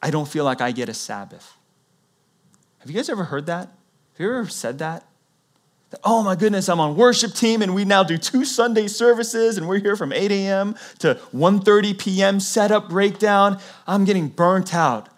I 0.00 0.10
don't 0.10 0.28
feel 0.28 0.44
like 0.44 0.60
I 0.60 0.70
get 0.70 0.88
a 0.88 0.94
Sabbath. 0.94 1.54
Have 2.78 2.90
you 2.90 2.96
guys 2.96 3.08
ever 3.08 3.24
heard 3.24 3.46
that? 3.46 3.68
Have 3.68 4.20
you 4.20 4.28
ever 4.28 4.48
said 4.48 4.78
that? 4.78 5.07
Oh 6.04 6.22
my 6.22 6.36
goodness, 6.36 6.68
I'm 6.68 6.80
on 6.80 6.96
worship 6.96 7.32
team 7.32 7.62
and 7.62 7.74
we 7.74 7.84
now 7.84 8.02
do 8.02 8.18
two 8.18 8.44
Sunday 8.44 8.88
services 8.88 9.56
and 9.56 9.68
we're 9.68 9.78
here 9.78 9.96
from 9.96 10.12
8 10.12 10.30
a.m. 10.30 10.74
to 10.98 11.14
1:30 11.34 11.98
p.m. 11.98 12.40
setup 12.40 12.88
breakdown. 12.88 13.58
I'm 13.86 14.04
getting 14.04 14.28
burnt 14.28 14.74
out. 14.74 15.08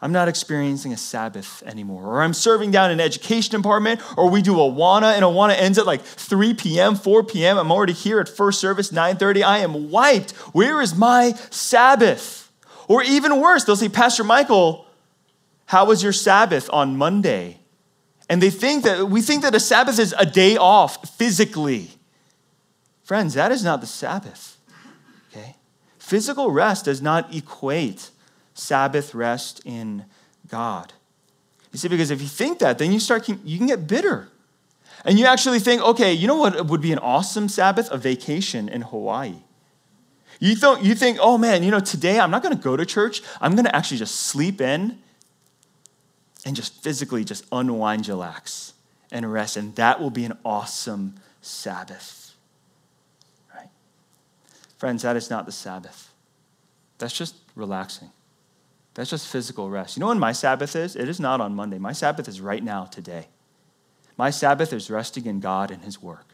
I'm 0.00 0.12
not 0.12 0.28
experiencing 0.28 0.92
a 0.92 0.98
Sabbath 0.98 1.62
anymore. 1.62 2.04
Or 2.04 2.22
I'm 2.22 2.34
serving 2.34 2.70
down 2.70 2.90
in 2.90 3.00
education 3.00 3.56
department, 3.56 4.02
or 4.18 4.28
we 4.28 4.42
do 4.42 4.56
Awana, 4.56 5.14
and 5.14 5.24
Awana 5.24 5.56
ends 5.56 5.78
at 5.78 5.86
like 5.86 6.02
3 6.02 6.52
p.m., 6.52 6.94
4 6.94 7.24
p.m. 7.24 7.56
I'm 7.56 7.72
already 7.72 7.94
here 7.94 8.20
at 8.20 8.28
first 8.28 8.60
service, 8.60 8.92
9:30. 8.92 9.42
I 9.42 9.58
am 9.60 9.90
wiped. 9.90 10.32
Where 10.52 10.82
is 10.82 10.94
my 10.94 11.32
Sabbath? 11.48 12.52
Or 12.86 13.02
even 13.02 13.40
worse, 13.40 13.64
they'll 13.64 13.76
say, 13.76 13.88
Pastor 13.88 14.24
Michael, 14.24 14.86
how 15.64 15.86
was 15.86 16.02
your 16.02 16.12
Sabbath 16.12 16.68
on 16.70 16.98
Monday? 16.98 17.60
And 18.28 18.42
they 18.42 18.50
think 18.50 18.84
that 18.84 19.08
we 19.08 19.20
think 19.20 19.42
that 19.42 19.54
a 19.54 19.60
Sabbath 19.60 19.98
is 19.98 20.14
a 20.18 20.24
day 20.24 20.56
off 20.56 21.16
physically. 21.16 21.90
Friends, 23.02 23.34
that 23.34 23.52
is 23.52 23.62
not 23.62 23.80
the 23.80 23.86
Sabbath. 23.86 24.56
Okay? 25.30 25.56
Physical 25.98 26.50
rest 26.50 26.86
does 26.86 27.02
not 27.02 27.34
equate 27.34 28.10
Sabbath 28.54 29.14
rest 29.14 29.60
in 29.64 30.06
God. 30.48 30.92
You 31.72 31.78
see, 31.78 31.88
because 31.88 32.10
if 32.10 32.22
you 32.22 32.28
think 32.28 32.60
that, 32.60 32.78
then 32.78 32.92
you 32.92 33.00
start 33.00 33.28
you 33.28 33.58
can 33.58 33.66
get 33.66 33.86
bitter. 33.86 34.28
And 35.04 35.18
you 35.18 35.26
actually 35.26 35.58
think, 35.58 35.82
okay, 35.82 36.12
you 36.12 36.26
know 36.26 36.38
what 36.38 36.66
would 36.66 36.80
be 36.80 36.92
an 36.92 36.98
awesome 36.98 37.48
Sabbath? 37.48 37.90
A 37.90 37.98
vacation 37.98 38.68
in 38.68 38.82
Hawaii. 38.82 39.34
You, 40.40 40.54
th- 40.54 40.78
you 40.82 40.94
think, 40.94 41.18
oh 41.20 41.36
man, 41.36 41.62
you 41.62 41.70
know, 41.70 41.80
today 41.80 42.18
I'm 42.18 42.30
not 42.30 42.42
going 42.42 42.56
to 42.56 42.62
go 42.62 42.76
to 42.76 42.86
church. 42.86 43.22
I'm 43.40 43.52
going 43.52 43.66
to 43.66 43.76
actually 43.76 43.98
just 43.98 44.16
sleep 44.16 44.60
in 44.60 44.98
and 46.44 46.54
just 46.54 46.82
physically 46.82 47.24
just 47.24 47.46
unwind, 47.50 48.06
relax, 48.08 48.74
and 49.10 49.32
rest. 49.32 49.56
And 49.56 49.74
that 49.76 50.00
will 50.00 50.10
be 50.10 50.24
an 50.24 50.36
awesome 50.44 51.14
Sabbath. 51.40 52.34
Right? 53.54 53.68
Friends, 54.78 55.02
that 55.02 55.16
is 55.16 55.30
not 55.30 55.46
the 55.46 55.52
Sabbath. 55.52 56.10
That's 56.98 57.16
just 57.16 57.34
relaxing. 57.54 58.10
That's 58.94 59.10
just 59.10 59.26
physical 59.26 59.70
rest. 59.70 59.96
You 59.96 60.00
know 60.00 60.08
when 60.08 60.18
my 60.18 60.32
Sabbath 60.32 60.76
is? 60.76 60.94
It 60.94 61.08
is 61.08 61.18
not 61.18 61.40
on 61.40 61.54
Monday. 61.54 61.78
My 61.78 61.92
Sabbath 61.92 62.28
is 62.28 62.40
right 62.40 62.62
now, 62.62 62.84
today. 62.84 63.26
My 64.16 64.30
Sabbath 64.30 64.72
is 64.72 64.90
resting 64.90 65.26
in 65.26 65.40
God 65.40 65.70
and 65.70 65.82
His 65.82 66.00
work. 66.00 66.26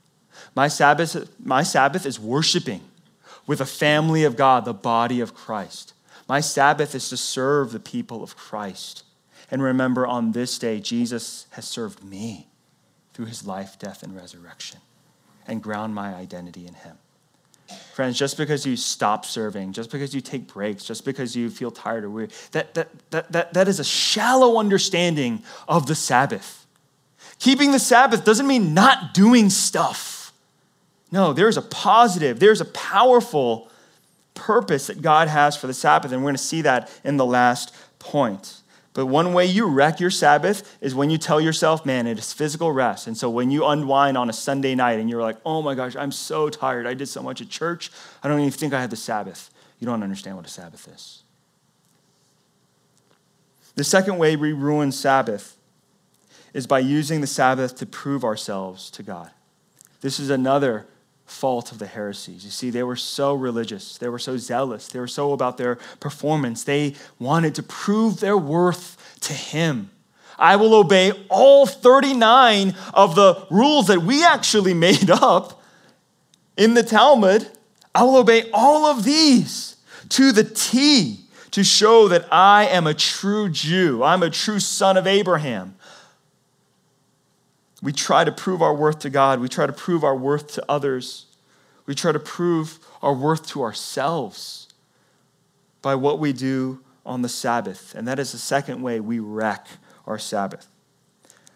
My 0.54 0.68
Sabbath, 0.68 1.30
my 1.42 1.62
Sabbath 1.62 2.04
is 2.04 2.20
worshiping 2.20 2.82
with 3.46 3.60
a 3.60 3.66
family 3.66 4.24
of 4.24 4.36
God, 4.36 4.64
the 4.64 4.74
body 4.74 5.20
of 5.20 5.34
Christ. 5.34 5.94
My 6.28 6.40
Sabbath 6.40 6.94
is 6.94 7.08
to 7.08 7.16
serve 7.16 7.72
the 7.72 7.80
people 7.80 8.22
of 8.22 8.36
Christ. 8.36 9.04
And 9.50 9.62
remember, 9.62 10.06
on 10.06 10.32
this 10.32 10.58
day, 10.58 10.80
Jesus 10.80 11.46
has 11.50 11.66
served 11.66 12.04
me 12.04 12.46
through 13.12 13.26
his 13.26 13.46
life, 13.46 13.78
death, 13.78 14.02
and 14.02 14.14
resurrection 14.14 14.80
and 15.46 15.62
ground 15.62 15.94
my 15.94 16.14
identity 16.14 16.66
in 16.66 16.74
him. 16.74 16.96
Friends, 17.94 18.18
just 18.18 18.36
because 18.36 18.66
you 18.66 18.76
stop 18.76 19.24
serving, 19.24 19.72
just 19.72 19.90
because 19.90 20.14
you 20.14 20.20
take 20.20 20.46
breaks, 20.46 20.84
just 20.84 21.04
because 21.04 21.36
you 21.36 21.50
feel 21.50 21.70
tired 21.70 22.04
or 22.04 22.10
weary, 22.10 22.28
that, 22.52 22.74
that, 22.74 22.88
that, 23.10 23.32
that, 23.32 23.54
that 23.54 23.68
is 23.68 23.78
a 23.78 23.84
shallow 23.84 24.58
understanding 24.58 25.42
of 25.68 25.86
the 25.86 25.94
Sabbath. 25.94 26.66
Keeping 27.38 27.72
the 27.72 27.78
Sabbath 27.78 28.24
doesn't 28.24 28.46
mean 28.46 28.74
not 28.74 29.14
doing 29.14 29.50
stuff. 29.50 30.32
No, 31.12 31.32
there's 31.32 31.56
a 31.56 31.62
positive, 31.62 32.40
there's 32.40 32.60
a 32.60 32.66
powerful 32.66 33.70
purpose 34.34 34.86
that 34.88 35.02
God 35.02 35.28
has 35.28 35.56
for 35.56 35.66
the 35.66 35.74
Sabbath, 35.74 36.12
and 36.12 36.22
we're 36.22 36.28
going 36.28 36.36
to 36.36 36.42
see 36.42 36.62
that 36.62 36.90
in 37.04 37.16
the 37.16 37.26
last 37.26 37.74
point. 37.98 38.59
But 38.92 39.06
one 39.06 39.32
way 39.32 39.46
you 39.46 39.66
wreck 39.66 40.00
your 40.00 40.10
Sabbath 40.10 40.76
is 40.80 40.94
when 40.94 41.10
you 41.10 41.18
tell 41.18 41.40
yourself, 41.40 41.86
man, 41.86 42.06
it 42.06 42.18
is 42.18 42.32
physical 42.32 42.72
rest. 42.72 43.06
And 43.06 43.16
so 43.16 43.30
when 43.30 43.50
you 43.50 43.64
unwind 43.66 44.18
on 44.18 44.28
a 44.28 44.32
Sunday 44.32 44.74
night 44.74 44.98
and 44.98 45.08
you're 45.08 45.22
like, 45.22 45.36
oh 45.46 45.62
my 45.62 45.76
gosh, 45.76 45.94
I'm 45.94 46.10
so 46.10 46.48
tired. 46.48 46.86
I 46.86 46.94
did 46.94 47.06
so 47.06 47.22
much 47.22 47.40
at 47.40 47.48
church. 47.48 47.92
I 48.22 48.28
don't 48.28 48.40
even 48.40 48.50
think 48.50 48.72
I 48.74 48.80
had 48.80 48.90
the 48.90 48.96
Sabbath. 48.96 49.50
You 49.78 49.86
don't 49.86 50.02
understand 50.02 50.36
what 50.36 50.44
a 50.44 50.50
Sabbath 50.50 50.88
is. 50.88 51.22
The 53.76 53.84
second 53.84 54.18
way 54.18 54.34
we 54.34 54.52
ruin 54.52 54.90
Sabbath 54.90 55.56
is 56.52 56.66
by 56.66 56.80
using 56.80 57.20
the 57.20 57.26
Sabbath 57.28 57.76
to 57.76 57.86
prove 57.86 58.24
ourselves 58.24 58.90
to 58.90 59.04
God. 59.04 59.30
This 60.00 60.18
is 60.18 60.30
another 60.30 60.86
fault 61.30 61.72
of 61.72 61.78
the 61.78 61.86
Pharisees. 61.86 62.44
You 62.44 62.50
see, 62.50 62.70
they 62.70 62.82
were 62.82 62.96
so 62.96 63.34
religious, 63.34 63.96
they 63.98 64.08
were 64.08 64.18
so 64.18 64.36
zealous, 64.36 64.88
they 64.88 64.98
were 64.98 65.06
so 65.06 65.32
about 65.32 65.56
their 65.56 65.76
performance. 66.00 66.64
They 66.64 66.94
wanted 67.18 67.54
to 67.54 67.62
prove 67.62 68.20
their 68.20 68.36
worth 68.36 68.96
to 69.22 69.32
Him. 69.32 69.90
I 70.38 70.56
will 70.56 70.74
obey 70.74 71.12
all 71.28 71.66
39 71.66 72.74
of 72.94 73.14
the 73.14 73.46
rules 73.50 73.88
that 73.88 74.02
we 74.02 74.24
actually 74.24 74.74
made 74.74 75.10
up 75.22 75.62
in 76.56 76.74
the 76.74 76.82
Talmud. 76.82 77.46
I 77.94 78.02
will 78.02 78.16
obey 78.16 78.50
all 78.52 78.86
of 78.86 79.04
these 79.04 79.76
to 80.10 80.32
the 80.32 80.44
T 80.44 81.20
to 81.52 81.64
show 81.64 82.08
that 82.08 82.26
I 82.32 82.66
am 82.66 82.86
a 82.86 82.94
true 82.94 83.48
Jew. 83.48 84.02
I'm 84.02 84.22
a 84.22 84.30
true 84.30 84.60
son 84.60 84.96
of 84.96 85.06
Abraham. 85.06 85.74
We 87.82 87.92
try 87.92 88.24
to 88.24 88.32
prove 88.32 88.60
our 88.62 88.74
worth 88.74 89.00
to 89.00 89.10
God. 89.10 89.40
We 89.40 89.48
try 89.48 89.66
to 89.66 89.72
prove 89.72 90.04
our 90.04 90.16
worth 90.16 90.52
to 90.54 90.64
others. 90.68 91.26
We 91.86 91.94
try 91.94 92.12
to 92.12 92.18
prove 92.18 92.78
our 93.02 93.14
worth 93.14 93.46
to 93.48 93.62
ourselves 93.62 94.68
by 95.82 95.94
what 95.94 96.18
we 96.18 96.32
do 96.32 96.80
on 97.06 97.22
the 97.22 97.28
Sabbath. 97.28 97.94
And 97.94 98.06
that 98.06 98.18
is 98.18 98.32
the 98.32 98.38
second 98.38 98.82
way 98.82 99.00
we 99.00 99.18
wreck 99.18 99.66
our 100.06 100.18
Sabbath. 100.18 100.66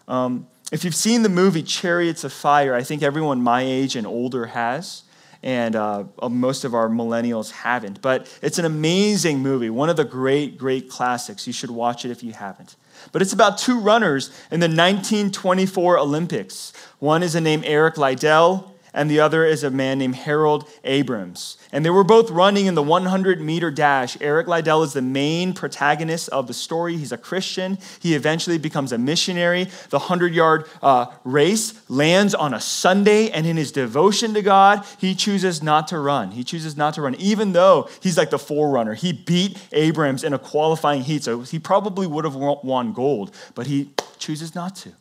Um, 0.07 0.47
if 0.71 0.83
you've 0.83 0.95
seen 0.95 1.21
the 1.21 1.29
movie 1.29 1.61
Chariots 1.61 2.23
of 2.23 2.33
Fire, 2.33 2.73
I 2.73 2.83
think 2.83 3.03
everyone 3.03 3.41
my 3.41 3.61
age 3.61 3.95
and 3.95 4.07
older 4.07 4.47
has, 4.47 5.03
and 5.43 5.75
uh, 5.75 6.05
most 6.29 6.63
of 6.63 6.73
our 6.73 6.89
millennials 6.89 7.51
haven't. 7.51 8.01
But 8.01 8.35
it's 8.41 8.57
an 8.57 8.65
amazing 8.65 9.39
movie, 9.39 9.69
one 9.69 9.89
of 9.89 9.95
the 9.95 10.05
great, 10.05 10.57
great 10.57 10.89
classics. 10.89 11.45
You 11.45 11.53
should 11.53 11.69
watch 11.69 12.03
it 12.03 12.09
if 12.09 12.23
you 12.23 12.33
haven't. 12.33 12.75
But 13.11 13.21
it's 13.21 13.33
about 13.33 13.57
two 13.57 13.79
runners 13.79 14.29
in 14.51 14.59
the 14.59 14.67
1924 14.67 15.97
Olympics. 15.97 16.73
One 16.99 17.23
is 17.23 17.35
a 17.35 17.41
name 17.41 17.63
Eric 17.65 17.97
Liddell, 17.97 18.74
and 18.95 19.11
the 19.11 19.19
other 19.19 19.45
is 19.45 19.63
a 19.63 19.69
man 19.69 19.99
named 19.99 20.15
Harold 20.15 20.67
Abrams. 20.83 21.57
And 21.71 21.85
they 21.85 21.89
were 21.89 22.03
both 22.03 22.31
running 22.31 22.65
in 22.65 22.73
the 22.73 22.81
100 22.81 23.41
meter 23.41 23.69
dash. 23.69 24.17
Eric 24.21 24.47
Liddell 24.47 24.81
is 24.83 24.93
the 24.93 25.01
main 25.01 25.53
protagonist 25.53 26.29
of 26.29 26.47
the 26.47 26.53
story. 26.53 26.97
He's 26.97 27.11
a 27.11 27.17
Christian. 27.17 27.77
He 27.99 28.15
eventually 28.15 28.57
becomes 28.57 28.93
a 28.93 28.97
missionary. 28.97 29.65
The 29.89 29.99
100 29.99 30.33
yard 30.33 30.67
uh, 30.81 31.07
race 31.25 31.73
lands 31.89 32.33
on 32.33 32.53
a 32.53 32.61
Sunday, 32.61 33.29
and 33.29 33.45
in 33.45 33.57
his 33.57 33.71
devotion 33.71 34.33
to 34.33 34.41
God, 34.41 34.85
he 34.97 35.13
chooses 35.13 35.61
not 35.61 35.89
to 35.89 35.99
run. 35.99 36.31
He 36.31 36.43
chooses 36.43 36.77
not 36.77 36.93
to 36.93 37.01
run, 37.01 37.15
even 37.15 37.51
though 37.51 37.89
he's 38.01 38.17
like 38.17 38.29
the 38.29 38.39
forerunner. 38.39 38.93
He 38.93 39.11
beat 39.11 39.57
Abrams 39.73 40.23
in 40.23 40.33
a 40.33 40.39
qualifying 40.39 41.01
heat, 41.01 41.23
so 41.23 41.41
he 41.41 41.59
probably 41.59 42.07
would 42.07 42.23
have 42.23 42.35
won 42.35 42.93
gold, 42.93 43.35
but 43.53 43.67
he 43.67 43.89
chooses 44.17 44.55
not 44.55 44.75
to. 44.77 44.93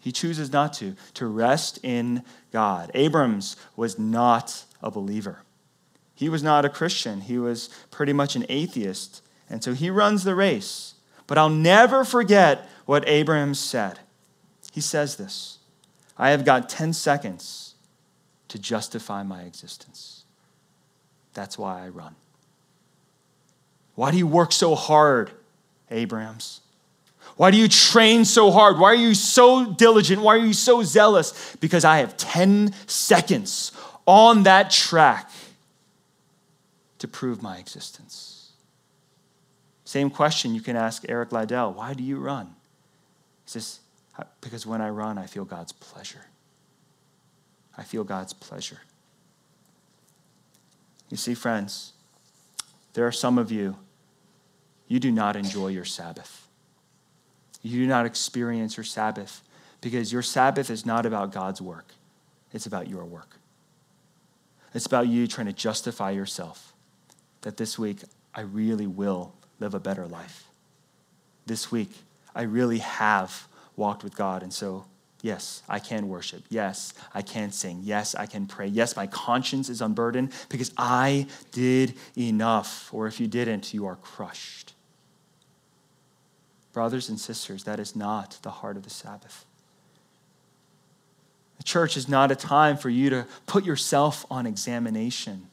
He 0.00 0.12
chooses 0.12 0.52
not 0.52 0.72
to, 0.74 0.94
to 1.14 1.26
rest 1.26 1.78
in 1.82 2.22
God. 2.52 2.90
Abrams 2.94 3.56
was 3.76 3.98
not 3.98 4.64
a 4.82 4.90
believer. 4.90 5.42
He 6.14 6.28
was 6.28 6.42
not 6.42 6.64
a 6.64 6.68
Christian. 6.68 7.22
He 7.22 7.38
was 7.38 7.68
pretty 7.90 8.12
much 8.12 8.36
an 8.36 8.46
atheist. 8.48 9.22
And 9.48 9.62
so 9.62 9.72
he 9.72 9.90
runs 9.90 10.24
the 10.24 10.34
race. 10.34 10.94
But 11.26 11.38
I'll 11.38 11.48
never 11.48 12.04
forget 12.04 12.68
what 12.86 13.06
Abrams 13.08 13.58
said. 13.58 14.00
He 14.72 14.80
says 14.80 15.16
this 15.16 15.58
I 16.16 16.30
have 16.30 16.44
got 16.44 16.68
10 16.68 16.92
seconds 16.92 17.74
to 18.48 18.58
justify 18.58 19.22
my 19.22 19.42
existence. 19.42 20.24
That's 21.34 21.58
why 21.58 21.84
I 21.84 21.88
run. 21.88 22.16
Why 23.94 24.10
do 24.10 24.16
you 24.16 24.26
work 24.26 24.52
so 24.52 24.74
hard, 24.74 25.30
Abrams? 25.90 26.60
Why 27.38 27.52
do 27.52 27.56
you 27.56 27.68
train 27.68 28.24
so 28.24 28.50
hard? 28.50 28.80
Why 28.80 28.90
are 28.90 28.96
you 28.96 29.14
so 29.14 29.72
diligent? 29.72 30.20
Why 30.20 30.34
are 30.34 30.44
you 30.44 30.52
so 30.52 30.82
zealous? 30.82 31.54
Because 31.60 31.84
I 31.84 31.98
have 31.98 32.16
10 32.16 32.74
seconds 32.88 33.70
on 34.06 34.42
that 34.42 34.72
track 34.72 35.30
to 36.98 37.06
prove 37.06 37.40
my 37.40 37.58
existence. 37.58 38.50
Same 39.84 40.10
question 40.10 40.52
you 40.52 40.60
can 40.60 40.74
ask 40.74 41.04
Eric 41.08 41.30
Liddell 41.30 41.74
Why 41.74 41.94
do 41.94 42.02
you 42.02 42.18
run? 42.18 42.46
He 43.44 43.50
says, 43.52 43.78
Because 44.40 44.66
when 44.66 44.80
I 44.80 44.88
run, 44.88 45.16
I 45.16 45.26
feel 45.26 45.44
God's 45.44 45.70
pleasure. 45.70 46.26
I 47.76 47.84
feel 47.84 48.02
God's 48.02 48.32
pleasure. 48.32 48.80
You 51.08 51.16
see, 51.16 51.34
friends, 51.34 51.92
there 52.94 53.06
are 53.06 53.12
some 53.12 53.38
of 53.38 53.52
you, 53.52 53.76
you 54.88 54.98
do 54.98 55.12
not 55.12 55.36
enjoy 55.36 55.68
your 55.68 55.84
Sabbath. 55.84 56.47
You 57.62 57.80
do 57.80 57.86
not 57.86 58.06
experience 58.06 58.76
your 58.76 58.84
Sabbath 58.84 59.42
because 59.80 60.12
your 60.12 60.22
Sabbath 60.22 60.70
is 60.70 60.84
not 60.86 61.06
about 61.06 61.32
God's 61.32 61.60
work, 61.60 61.92
it's 62.52 62.66
about 62.66 62.88
your 62.88 63.04
work. 63.04 63.36
It's 64.74 64.86
about 64.86 65.08
you 65.08 65.26
trying 65.26 65.46
to 65.46 65.52
justify 65.52 66.10
yourself 66.10 66.74
that 67.40 67.56
this 67.56 67.78
week 67.78 68.00
I 68.34 68.42
really 68.42 68.86
will 68.86 69.32
live 69.60 69.74
a 69.74 69.80
better 69.80 70.06
life. 70.06 70.44
This 71.46 71.72
week 71.72 71.90
I 72.34 72.42
really 72.42 72.78
have 72.78 73.48
walked 73.76 74.04
with 74.04 74.14
God, 74.14 74.42
and 74.42 74.52
so 74.52 74.84
Yes, 75.20 75.62
I 75.68 75.80
can 75.80 76.08
worship. 76.08 76.44
Yes, 76.48 76.94
I 77.12 77.22
can 77.22 77.50
sing. 77.50 77.80
Yes, 77.82 78.14
I 78.14 78.26
can 78.26 78.46
pray. 78.46 78.68
Yes, 78.68 78.94
my 78.94 79.08
conscience 79.08 79.68
is 79.68 79.80
unburdened 79.80 80.32
because 80.48 80.72
I 80.76 81.26
did 81.50 81.94
enough. 82.16 82.92
Or 82.94 83.08
if 83.08 83.18
you 83.18 83.26
didn't, 83.26 83.74
you 83.74 83.86
are 83.86 83.96
crushed. 83.96 84.74
Brothers 86.72 87.08
and 87.08 87.18
sisters, 87.18 87.64
that 87.64 87.80
is 87.80 87.96
not 87.96 88.38
the 88.42 88.50
heart 88.50 88.76
of 88.76 88.84
the 88.84 88.90
Sabbath. 88.90 89.44
The 91.56 91.64
church 91.64 91.96
is 91.96 92.08
not 92.08 92.30
a 92.30 92.36
time 92.36 92.76
for 92.76 92.88
you 92.88 93.10
to 93.10 93.26
put 93.46 93.64
yourself 93.64 94.24
on 94.30 94.46
examination 94.46 95.48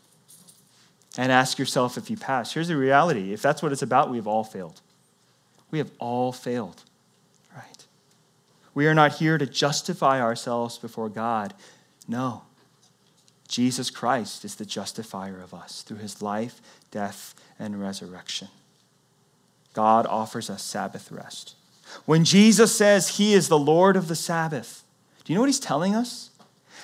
and 1.18 1.32
ask 1.32 1.58
yourself 1.58 1.98
if 1.98 2.10
you 2.10 2.18
pass. 2.18 2.54
Here's 2.54 2.68
the 2.68 2.78
reality 2.78 3.34
if 3.34 3.42
that's 3.42 3.64
what 3.64 3.72
it's 3.72 3.82
about, 3.82 4.10
we've 4.10 4.28
all 4.28 4.44
failed. 4.44 4.82
We 5.72 5.80
have 5.80 5.92
all 6.00 6.32
failed, 6.32 6.84
right? 7.54 7.86
We 8.74 8.88
are 8.88 8.94
not 8.94 9.14
here 9.14 9.38
to 9.38 9.46
justify 9.46 10.22
ourselves 10.22 10.78
before 10.78 11.10
God. 11.10 11.54
No. 12.08 12.44
Jesus 13.48 13.90
Christ 13.90 14.44
is 14.44 14.56
the 14.56 14.66
justifier 14.66 15.40
of 15.40 15.54
us 15.54 15.82
through 15.82 15.98
his 15.98 16.22
life, 16.22 16.62
death, 16.92 17.36
and 17.60 17.80
resurrection. 17.80 18.48
God 19.76 20.08
offers 20.08 20.50
us 20.50 20.64
Sabbath 20.64 21.12
rest. 21.12 21.54
When 22.06 22.24
Jesus 22.24 22.76
says 22.76 23.18
he 23.18 23.34
is 23.34 23.50
the 23.50 23.60
Lord 23.60 23.96
of 23.96 24.08
the 24.08 24.16
Sabbath, 24.16 24.84
do 25.24 25.32
you 25.32 25.36
know 25.36 25.42
what 25.42 25.50
he's 25.50 25.60
telling 25.60 25.94
us? 25.94 26.32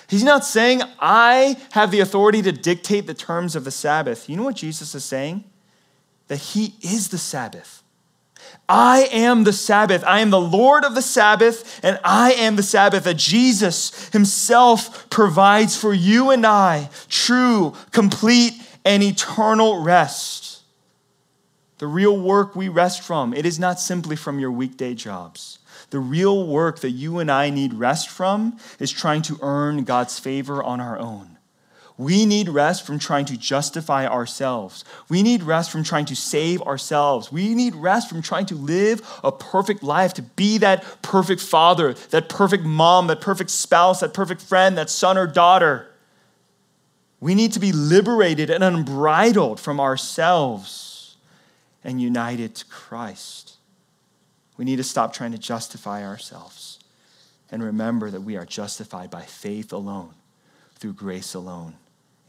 He's 0.07 0.23
not 0.23 0.43
saying, 0.43 0.81
I 0.99 1.55
have 1.71 1.89
the 1.89 2.01
authority 2.01 2.41
to 2.41 2.51
dictate 2.51 3.07
the 3.07 3.13
terms 3.13 3.55
of 3.55 3.63
the 3.63 3.71
Sabbath. 3.71 4.29
You 4.29 4.35
know 4.35 4.43
what 4.43 4.57
Jesus 4.57 4.93
is 4.93 5.05
saying? 5.05 5.45
That 6.27 6.37
he 6.37 6.75
is 6.81 7.09
the 7.09 7.17
Sabbath. 7.17 7.81
I 8.67 9.07
am 9.11 9.45
the 9.45 9.53
Sabbath. 9.53 10.03
I 10.05 10.19
am 10.19 10.29
the 10.29 10.41
Lord 10.41 10.83
of 10.83 10.95
the 10.95 11.01
Sabbath, 11.01 11.79
and 11.83 11.97
I 12.03 12.33
am 12.33 12.57
the 12.57 12.63
Sabbath. 12.63 13.05
That 13.05 13.17
Jesus 13.17 14.09
himself 14.09 15.09
provides 15.09 15.77
for 15.77 15.93
you 15.93 16.29
and 16.31 16.45
I 16.45 16.89
true, 17.07 17.73
complete, 17.91 18.53
and 18.83 19.01
eternal 19.01 19.81
rest 19.81 20.50
the 21.81 21.87
real 21.87 22.15
work 22.15 22.55
we 22.55 22.69
rest 22.69 23.01
from, 23.01 23.33
it 23.33 23.43
is 23.43 23.57
not 23.57 23.79
simply 23.79 24.15
from 24.15 24.37
your 24.37 24.51
weekday 24.51 24.93
jobs. 24.93 25.57
The 25.89 25.97
real 25.97 26.45
work 26.45 26.81
that 26.81 26.91
you 26.91 27.17
and 27.17 27.31
I 27.31 27.49
need 27.49 27.73
rest 27.73 28.07
from 28.07 28.59
is 28.77 28.91
trying 28.91 29.23
to 29.23 29.39
earn 29.41 29.83
God's 29.83 30.19
favor 30.19 30.61
on 30.61 30.79
our 30.79 30.99
own. 30.99 31.39
We 31.97 32.27
need 32.27 32.49
rest 32.49 32.85
from 32.85 32.99
trying 32.99 33.25
to 33.25 33.35
justify 33.35 34.05
ourselves. 34.05 34.85
We 35.09 35.23
need 35.23 35.41
rest 35.41 35.71
from 35.71 35.83
trying 35.83 36.05
to 36.05 36.15
save 36.15 36.61
ourselves. 36.61 37.31
We 37.31 37.55
need 37.55 37.73
rest 37.73 38.09
from 38.09 38.21
trying 38.21 38.45
to 38.45 38.55
live 38.55 39.01
a 39.23 39.31
perfect 39.31 39.81
life, 39.81 40.13
to 40.13 40.21
be 40.21 40.59
that 40.59 40.85
perfect 41.01 41.41
father, 41.41 41.95
that 42.11 42.29
perfect 42.29 42.63
mom, 42.63 43.07
that 43.07 43.21
perfect 43.21 43.49
spouse, 43.49 44.01
that 44.01 44.13
perfect 44.13 44.43
friend, 44.43 44.77
that 44.77 44.91
son 44.91 45.17
or 45.17 45.25
daughter. 45.25 45.89
We 47.19 47.33
need 47.33 47.53
to 47.53 47.59
be 47.59 47.71
liberated 47.71 48.51
and 48.51 48.63
unbridled 48.63 49.59
from 49.59 49.79
ourselves 49.79 50.90
and 51.83 52.01
united 52.01 52.55
to 52.55 52.65
Christ. 52.65 53.55
We 54.57 54.65
need 54.65 54.77
to 54.77 54.83
stop 54.83 55.13
trying 55.13 55.31
to 55.31 55.37
justify 55.37 56.05
ourselves 56.05 56.79
and 57.51 57.63
remember 57.63 58.09
that 58.09 58.21
we 58.21 58.37
are 58.37 58.45
justified 58.45 59.09
by 59.09 59.23
faith 59.23 59.73
alone, 59.73 60.13
through 60.75 60.93
grace 60.93 61.33
alone, 61.33 61.75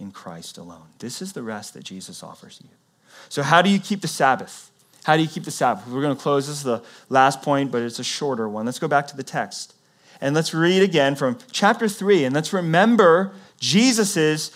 in 0.01 0.11
Christ 0.11 0.59
alone. 0.59 0.87
This 0.99 1.23
is 1.23 1.33
the 1.33 1.43
rest 1.43 1.75
that 1.75 1.85
Jesus 1.85 2.23
offers 2.23 2.61
you. 2.63 2.71
So, 3.29 3.43
how 3.43 3.63
do 3.63 3.71
you 3.71 3.79
keep 3.79 4.01
the 4.01 4.09
Sabbath? 4.09 4.71
How 5.05 5.17
do 5.17 5.23
you 5.23 5.29
keep 5.29 5.45
the 5.45 5.51
Sabbath? 5.51 5.87
We're 5.87 6.03
going 6.03 6.17
to 6.17 6.23
close. 6.23 6.47
This 6.47 6.59
is 6.59 6.63
the 6.63 6.83
last 7.09 7.43
point, 7.43 7.71
but 7.71 7.83
it's 7.83 7.99
a 7.99 8.05
shorter 8.05 8.49
one. 8.49 8.67
Let's 8.67 8.79
go 8.79 8.89
back 8.89 9.07
to 9.09 9.17
the 9.17 9.23
text. 9.23 9.75
And 10.21 10.35
let's 10.35 10.55
read 10.55 10.83
again 10.83 11.17
from 11.17 11.39
chapter 11.51 11.89
3. 11.89 12.25
And 12.25 12.35
let's 12.35 12.53
remember 12.53 13.33
Jesus' 13.59 14.53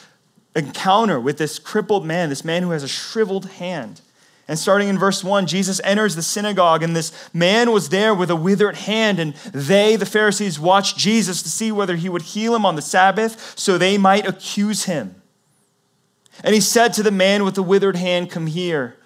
encounter 0.55 1.19
with 1.21 1.39
this 1.39 1.59
crippled 1.59 2.07
man, 2.07 2.29
this 2.29 2.45
man 2.45 2.63
who 2.63 2.71
has 2.71 2.85
a 2.85 2.89
shriveled 2.89 3.47
hand. 3.47 4.01
And 4.49 4.59
starting 4.59 4.89
in 4.89 4.99
verse 4.99 5.25
1, 5.25 5.47
Jesus 5.47 5.81
enters 5.83 6.15
the 6.15 6.23
synagogue, 6.23 6.83
and 6.85 6.95
this 6.95 7.13
man 7.35 7.73
was 7.73 7.89
there 7.89 8.15
with 8.15 8.31
a 8.31 8.37
withered 8.37 8.77
hand. 8.77 9.19
And 9.19 9.35
they, 9.53 9.97
the 9.97 10.07
Pharisees, 10.07 10.61
watched 10.61 10.97
Jesus 10.97 11.43
to 11.43 11.49
see 11.49 11.73
whether 11.73 11.97
he 11.97 12.09
would 12.09 12.23
heal 12.23 12.55
him 12.55 12.65
on 12.65 12.77
the 12.77 12.83
Sabbath 12.83 13.59
so 13.59 13.77
they 13.77 13.99
might 13.99 14.27
accuse 14.27 14.85
him. 14.85 15.21
And 16.45 16.55
he 16.55 16.61
said 16.61 16.93
to 16.95 17.03
the 17.03 17.11
man 17.11 17.45
with 17.45 17.57
the 17.57 17.63
withered 17.63 17.97
hand, 17.97 18.31
Come 18.31 18.47
here. 18.47 18.97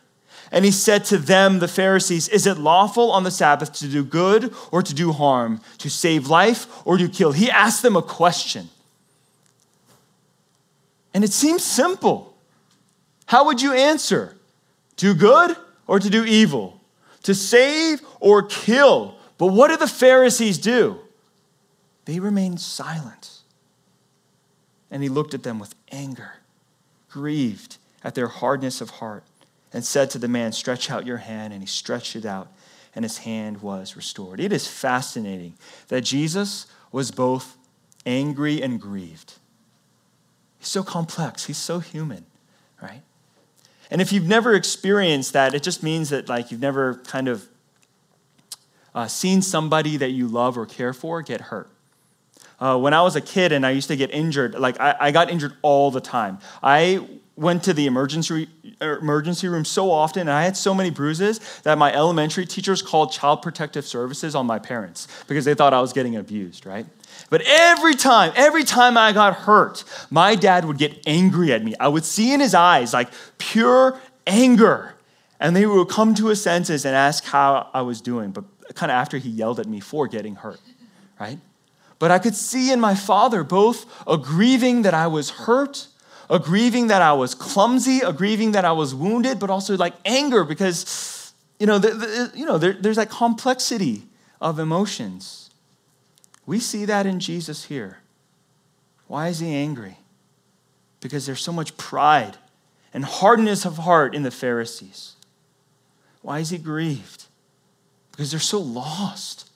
And 0.52 0.64
he 0.64 0.72
said 0.72 1.04
to 1.06 1.16
them, 1.16 1.60
the 1.60 1.68
Pharisees, 1.68 2.28
Is 2.28 2.46
it 2.46 2.58
lawful 2.58 3.10
on 3.10 3.22
the 3.22 3.30
Sabbath 3.30 3.72
to 3.74 3.88
do 3.88 4.04
good 4.04 4.52
or 4.72 4.82
to 4.82 4.92
do 4.92 5.12
harm, 5.12 5.60
to 5.78 5.88
save 5.88 6.26
life 6.26 6.66
or 6.84 6.98
to 6.98 7.08
kill? 7.08 7.32
He 7.32 7.50
asked 7.50 7.82
them 7.82 7.96
a 7.96 8.02
question. 8.02 8.68
And 11.14 11.24
it 11.24 11.32
seems 11.32 11.64
simple. 11.64 12.34
How 13.26 13.46
would 13.46 13.62
you 13.62 13.72
answer? 13.72 14.36
Do 15.00 15.14
good 15.14 15.56
or 15.86 15.98
to 15.98 16.10
do 16.10 16.26
evil? 16.26 16.78
To 17.22 17.34
save 17.34 18.02
or 18.20 18.42
kill? 18.42 19.14
But 19.38 19.46
what 19.46 19.68
did 19.68 19.78
the 19.78 19.88
Pharisees 19.88 20.58
do? 20.58 20.98
They 22.04 22.20
remained 22.20 22.60
silent. 22.60 23.38
And 24.90 25.02
he 25.02 25.08
looked 25.08 25.32
at 25.32 25.42
them 25.42 25.58
with 25.58 25.74
anger, 25.90 26.32
grieved 27.08 27.78
at 28.04 28.14
their 28.14 28.28
hardness 28.28 28.82
of 28.82 28.90
heart, 28.90 29.24
and 29.72 29.86
said 29.86 30.10
to 30.10 30.18
the 30.18 30.28
man, 30.28 30.52
Stretch 30.52 30.90
out 30.90 31.06
your 31.06 31.16
hand. 31.16 31.54
And 31.54 31.62
he 31.62 31.66
stretched 31.66 32.14
it 32.14 32.26
out, 32.26 32.52
and 32.94 33.02
his 33.02 33.18
hand 33.18 33.62
was 33.62 33.96
restored. 33.96 34.38
It 34.38 34.52
is 34.52 34.68
fascinating 34.68 35.54
that 35.88 36.02
Jesus 36.02 36.66
was 36.92 37.10
both 37.10 37.56
angry 38.04 38.60
and 38.60 38.78
grieved. 38.78 39.32
He's 40.58 40.68
so 40.68 40.82
complex, 40.82 41.46
he's 41.46 41.56
so 41.56 41.78
human, 41.78 42.26
right? 42.82 43.00
And 43.90 44.00
if 44.00 44.12
you've 44.12 44.28
never 44.28 44.54
experienced 44.54 45.32
that, 45.32 45.54
it 45.54 45.62
just 45.62 45.82
means 45.82 46.10
that 46.10 46.28
like 46.28 46.50
you've 46.50 46.60
never 46.60 46.94
kind 47.06 47.28
of 47.28 47.48
uh, 48.94 49.06
seen 49.06 49.42
somebody 49.42 49.96
that 49.96 50.10
you 50.10 50.28
love 50.28 50.56
or 50.56 50.66
care 50.66 50.92
for 50.92 51.22
get 51.22 51.40
hurt. 51.40 51.70
Uh, 52.58 52.76
when 52.76 52.92
I 52.92 53.02
was 53.02 53.16
a 53.16 53.20
kid 53.20 53.52
and 53.52 53.64
I 53.64 53.70
used 53.70 53.88
to 53.88 53.96
get 53.96 54.10
injured, 54.10 54.54
like 54.54 54.78
I, 54.78 54.94
I 55.00 55.10
got 55.10 55.30
injured 55.30 55.54
all 55.62 55.90
the 55.90 56.00
time. 56.00 56.38
I 56.62 57.06
went 57.36 57.62
to 57.64 57.72
the 57.72 57.86
emergency 57.86 58.48
emergency 58.82 59.48
room 59.48 59.64
so 59.64 59.90
often 59.90 60.22
and 60.22 60.30
I 60.30 60.42
had 60.42 60.56
so 60.56 60.74
many 60.74 60.90
bruises 60.90 61.40
that 61.62 61.78
my 61.78 61.92
elementary 61.92 62.44
teachers 62.44 62.82
called 62.82 63.12
child 63.12 63.40
protective 63.40 63.86
services 63.86 64.34
on 64.34 64.46
my 64.46 64.58
parents 64.58 65.08
because 65.26 65.46
they 65.46 65.54
thought 65.54 65.72
I 65.72 65.80
was 65.80 65.92
getting 65.94 66.16
abused, 66.16 66.66
right? 66.66 66.86
But 67.28 67.42
every 67.42 67.94
time, 67.94 68.32
every 68.34 68.64
time 68.64 68.96
I 68.96 69.12
got 69.12 69.34
hurt, 69.34 69.84
my 70.10 70.34
dad 70.34 70.64
would 70.64 70.78
get 70.78 71.02
angry 71.06 71.52
at 71.52 71.62
me. 71.62 71.74
I 71.78 71.88
would 71.88 72.04
see 72.04 72.32
in 72.32 72.40
his 72.40 72.54
eyes 72.54 72.92
like 72.92 73.08
pure 73.38 74.00
anger. 74.26 74.94
And 75.38 75.56
they 75.56 75.66
would 75.66 75.88
come 75.88 76.14
to 76.16 76.26
his 76.26 76.42
senses 76.42 76.84
and 76.84 76.94
ask 76.94 77.24
how 77.24 77.70
I 77.72 77.82
was 77.82 78.00
doing, 78.00 78.30
but 78.30 78.44
kind 78.74 78.92
of 78.92 78.96
after 78.96 79.18
he 79.18 79.30
yelled 79.30 79.58
at 79.58 79.66
me 79.66 79.80
for 79.80 80.06
getting 80.06 80.36
hurt, 80.36 80.60
right? 81.18 81.38
But 81.98 82.10
I 82.10 82.18
could 82.18 82.34
see 82.34 82.72
in 82.72 82.80
my 82.80 82.94
father 82.94 83.44
both 83.44 83.86
a 84.06 84.16
grieving 84.16 84.82
that 84.82 84.94
I 84.94 85.06
was 85.06 85.30
hurt, 85.30 85.88
a 86.28 86.38
grieving 86.38 86.86
that 86.86 87.02
I 87.02 87.12
was 87.12 87.34
clumsy, 87.34 88.00
a 88.00 88.12
grieving 88.12 88.52
that 88.52 88.64
I 88.64 88.72
was 88.72 88.94
wounded, 88.94 89.38
but 89.38 89.50
also 89.50 89.76
like 89.76 89.94
anger 90.04 90.44
because, 90.44 91.32
you 91.58 91.66
know, 91.66 91.78
the, 91.78 91.90
the, 91.90 92.32
you 92.34 92.46
know 92.46 92.56
there, 92.58 92.72
there's 92.72 92.96
that 92.96 93.10
complexity 93.10 94.04
of 94.40 94.58
emotions. 94.58 95.49
We 96.46 96.58
see 96.58 96.84
that 96.84 97.06
in 97.06 97.20
Jesus 97.20 97.64
here. 97.64 97.98
Why 99.06 99.28
is 99.28 99.40
he 99.40 99.54
angry? 99.54 99.98
Because 101.00 101.26
there's 101.26 101.42
so 101.42 101.52
much 101.52 101.76
pride 101.76 102.36
and 102.92 103.04
hardness 103.04 103.64
of 103.64 103.78
heart 103.78 104.14
in 104.14 104.22
the 104.22 104.30
Pharisees. 104.30 105.14
Why 106.22 106.40
is 106.40 106.50
he 106.50 106.58
grieved? 106.58 107.26
Because 108.10 108.30
they're 108.30 108.40
so 108.40 108.60
lost. 108.60 109.48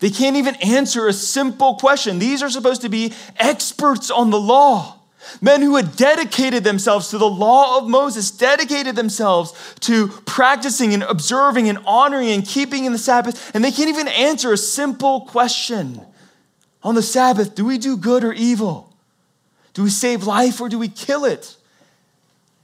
They 0.00 0.10
can't 0.10 0.36
even 0.36 0.54
answer 0.56 1.08
a 1.08 1.12
simple 1.12 1.76
question. 1.76 2.18
These 2.18 2.42
are 2.42 2.50
supposed 2.50 2.82
to 2.82 2.88
be 2.88 3.12
experts 3.38 4.10
on 4.10 4.30
the 4.30 4.40
law. 4.40 4.94
Men 5.40 5.60
who 5.60 5.76
had 5.76 5.96
dedicated 5.96 6.62
themselves 6.62 7.08
to 7.10 7.18
the 7.18 7.28
law 7.28 7.78
of 7.78 7.88
Moses, 7.88 8.30
dedicated 8.30 8.94
themselves 8.94 9.52
to 9.80 10.08
practicing 10.24 10.94
and 10.94 11.02
observing 11.02 11.68
and 11.68 11.78
honoring 11.84 12.28
and 12.28 12.46
keeping 12.46 12.84
in 12.84 12.92
the 12.92 12.98
Sabbath, 12.98 13.54
and 13.54 13.64
they 13.64 13.72
can't 13.72 13.88
even 13.88 14.06
answer 14.08 14.52
a 14.52 14.56
simple 14.56 15.22
question 15.22 16.00
on 16.82 16.94
the 16.94 17.02
Sabbath, 17.02 17.54
do 17.54 17.64
we 17.64 17.78
do 17.78 17.96
good 17.96 18.24
or 18.24 18.32
evil? 18.32 18.94
Do 19.74 19.82
we 19.82 19.90
save 19.90 20.24
life 20.24 20.60
or 20.60 20.68
do 20.68 20.78
we 20.78 20.88
kill 20.88 21.24
it? 21.24 21.56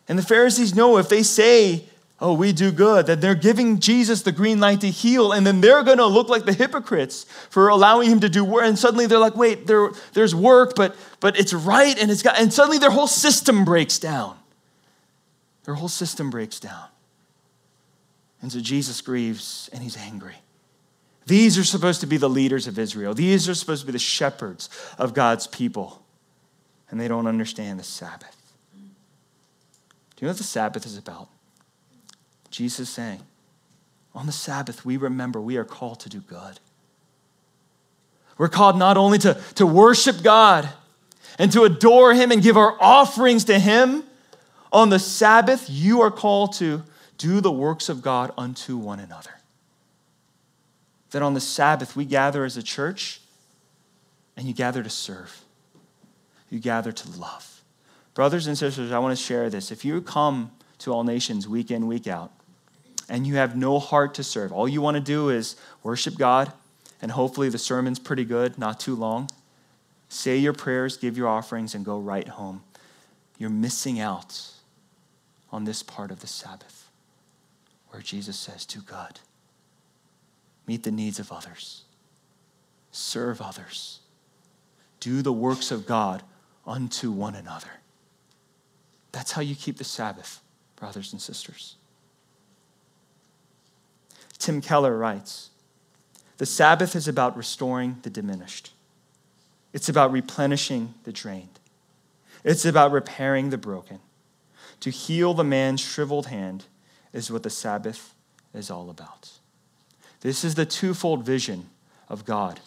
And 0.09 0.19
the 0.19 0.23
Pharisees 0.23 0.75
know 0.75 0.99
if 0.99 1.09
they 1.09 1.23
say, 1.23 1.85
oh, 2.21 2.35
we 2.35 2.53
do 2.53 2.71
good, 2.71 3.07
that 3.07 3.21
they're 3.21 3.35
giving 3.35 3.81
Jesus 3.81 4.23
the 4.23 4.31
green 4.31 4.61
light 4.61 4.81
to 4.83 4.91
heal, 4.91 5.33
and 5.33 5.45
then 5.45 5.61
they're 5.61 5.83
going 5.83 5.99
to 5.99 6.07
look 6.07 6.29
like 6.29 6.45
the 6.45 6.53
hypocrites 6.53 7.25
for 7.51 7.69
allowing 7.69 8.09
him 8.09 8.21
to 8.21 8.29
do 8.29 8.45
work. 8.45 8.63
And 8.65 8.79
suddenly 8.79 9.07
they're 9.07 9.19
like, 9.19 9.35
wait, 9.35 9.67
there, 9.67 9.91
there's 10.13 10.33
work, 10.33 10.75
but, 10.77 10.95
but 11.19 11.37
it's 11.37 11.53
right, 11.53 11.99
and 12.01 12.13
it's 12.13 12.23
got, 12.23 12.39
and 12.39 12.53
suddenly 12.53 12.79
their 12.79 12.91
whole 12.91 13.09
system 13.09 13.65
breaks 13.65 13.99
down. 13.99 14.37
Their 15.65 15.75
whole 15.75 15.89
system 15.89 16.31
breaks 16.31 16.61
down. 16.61 16.87
And 18.41 18.53
so 18.53 18.61
Jesus 18.61 19.01
grieves 19.01 19.69
and 19.73 19.83
he's 19.83 19.97
angry. 19.97 20.37
These 21.27 21.59
are 21.59 21.65
supposed 21.65 22.01
to 22.01 22.07
be 22.07 22.17
the 22.17 22.29
leaders 22.29 22.67
of 22.67 22.79
Israel. 22.79 23.15
These 23.15 23.49
are 23.49 23.55
supposed 23.55 23.83
to 23.83 23.87
be 23.87 23.93
the 23.93 23.99
shepherds 23.99 24.69
of 24.99 25.15
God's 25.15 25.47
people. 25.47 26.03
And 26.91 27.01
they 27.01 27.09
don't 27.09 27.27
understand 27.27 27.79
the 27.79 27.85
Sabbath. 27.85 28.37
Do 28.75 28.81
you 30.21 30.27
know 30.27 30.31
what 30.31 30.39
the 30.39 30.45
Sabbath 30.45 30.85
is 30.85 30.99
about? 30.99 31.29
Jesus 32.51 32.91
saying, 32.91 33.21
on 34.15 34.27
the 34.27 34.33
Sabbath, 34.33 34.85
we 34.85 34.97
remember 34.97 35.41
we 35.41 35.57
are 35.57 35.65
called 35.65 36.01
to 36.01 36.09
do 36.09 36.21
good. 36.21 36.61
We're 38.37 38.49
called 38.49 38.77
not 38.77 38.97
only 38.97 39.19
to, 39.19 39.41
to 39.55 39.67
worship 39.67 40.23
God 40.23 40.69
and 41.39 41.51
to 41.53 41.63
adore 41.65 42.13
Him 42.13 42.31
and 42.31 42.43
give 42.43 42.57
our 42.57 42.77
offerings 42.81 43.45
to 43.45 43.59
Him, 43.59 44.05
on 44.71 44.89
the 44.89 44.99
Sabbath, 44.99 45.67
you 45.69 46.01
are 46.01 46.11
called 46.11 46.55
to 46.55 46.83
do 47.19 47.41
the 47.41 47.53
works 47.53 47.89
of 47.89 48.03
God 48.03 48.33
unto 48.37 48.77
one 48.77 49.01
another 49.01 49.42
that 51.13 51.23
on 51.23 51.35
the 51.35 51.41
Sabbath 51.41 51.95
we 51.95 52.05
gather 52.05 52.45
as 52.45 52.57
a 52.57 52.63
church 52.63 53.21
and 54.37 54.47
you 54.47 54.55
gather 54.55 54.83
to 54.83 54.91
serve, 54.91 55.43
you 56.51 56.59
gather 56.59 56.91
to 56.91 57.11
love. 57.19 57.63
Brothers 58.15 58.47
and 58.47 58.59
sisters, 58.59 58.93
I 58.93 58.99
want 58.99 59.17
to 59.17 59.23
share 59.23 59.49
this. 59.49 59.71
If 59.71 59.85
you 59.85 60.01
come 60.03 60.51
to 60.79 60.93
All 60.93 61.05
Nations 61.05 61.49
week 61.49 61.71
in, 61.71 61.87
week 61.87 62.07
out, 62.07 62.33
and 63.09 63.27
you 63.27 63.37
have 63.37 63.57
no 63.57 63.79
heart 63.79 64.15
to 64.15 64.25
serve, 64.25 64.53
all 64.53 64.69
you 64.69 64.81
want 64.81 64.97
to 64.97 65.03
do 65.03 65.29
is 65.29 65.57
worship 65.83 66.17
God, 66.17 66.53
and 67.01 67.11
hopefully 67.11 67.49
the 67.49 67.59
sermon's 67.59 67.99
pretty 67.99 68.25
good, 68.25 68.59
not 68.59 68.81
too 68.81 68.95
long. 68.95 69.31
Say 70.09 70.39
your 70.39 70.53
prayers, 70.53 70.97
give 70.97 71.17
your 71.17 71.29
offerings, 71.29 71.75
and 71.75 71.85
go 71.85 71.99
right 71.99 72.29
home. 72.29 72.63
You're 73.39 73.51
missing 73.51 73.99
out 73.99 74.41
on 75.51 75.65
this 75.65 75.83
part 75.83 76.11
of 76.11 76.21
the 76.21 76.27
Sabbath 76.27 76.89
where 77.89 78.03
Jesus 78.03 78.39
says, 78.39 78.65
Do 78.65 78.81
good 78.81 79.21
meet 80.67 80.83
the 80.83 80.91
needs 80.91 81.19
of 81.19 81.33
others, 81.33 81.85
serve 82.91 83.41
others, 83.41 84.01
do 85.01 85.23
the 85.23 85.33
works 85.33 85.71
of 85.71 85.87
God 85.87 86.23
unto 86.67 87.11
one 87.11 87.35
another. 87.35 87.71
That's 89.11 89.33
how 89.33 89.43
you 89.43 89.55
keep 89.55 89.79
the 89.79 89.85
Sabbath, 89.85 90.41
brothers 90.77 91.13
and 91.13 91.21
sisters. 91.21 91.77
Tim 94.39 94.61
Keller 94.61 94.97
writes 94.97 95.51
The 96.39 96.47
Sabbath 96.47 96.97
is 96.97 97.09
about 97.09 97.37
restoring 97.37 97.99
the 98.03 98.11
diminished, 98.11 98.73
it's 99.73 99.89
about 99.89 100.13
replenishing 100.13 100.95
the 101.05 101.13
drained. 101.13 101.59
It's 102.45 102.65
about 102.65 102.91
repairing 102.91 103.51
the 103.51 103.59
broken. 103.59 104.01
To 104.81 104.91
heal 104.91 105.33
the 105.33 105.45
man's 105.45 105.81
shriveled 105.81 106.27
hand 106.27 106.65
is 107.13 107.31
what 107.31 107.45
the 107.45 107.51
Sabbath 107.51 108.15
is 108.53 108.71
all 108.71 108.91
about. 108.91 109.31
This 110.23 110.45
is 110.45 110.55
the 110.55 110.65
twofold 110.65 111.25
vision 111.25 111.69
of 112.09 112.25
God. 112.25 112.61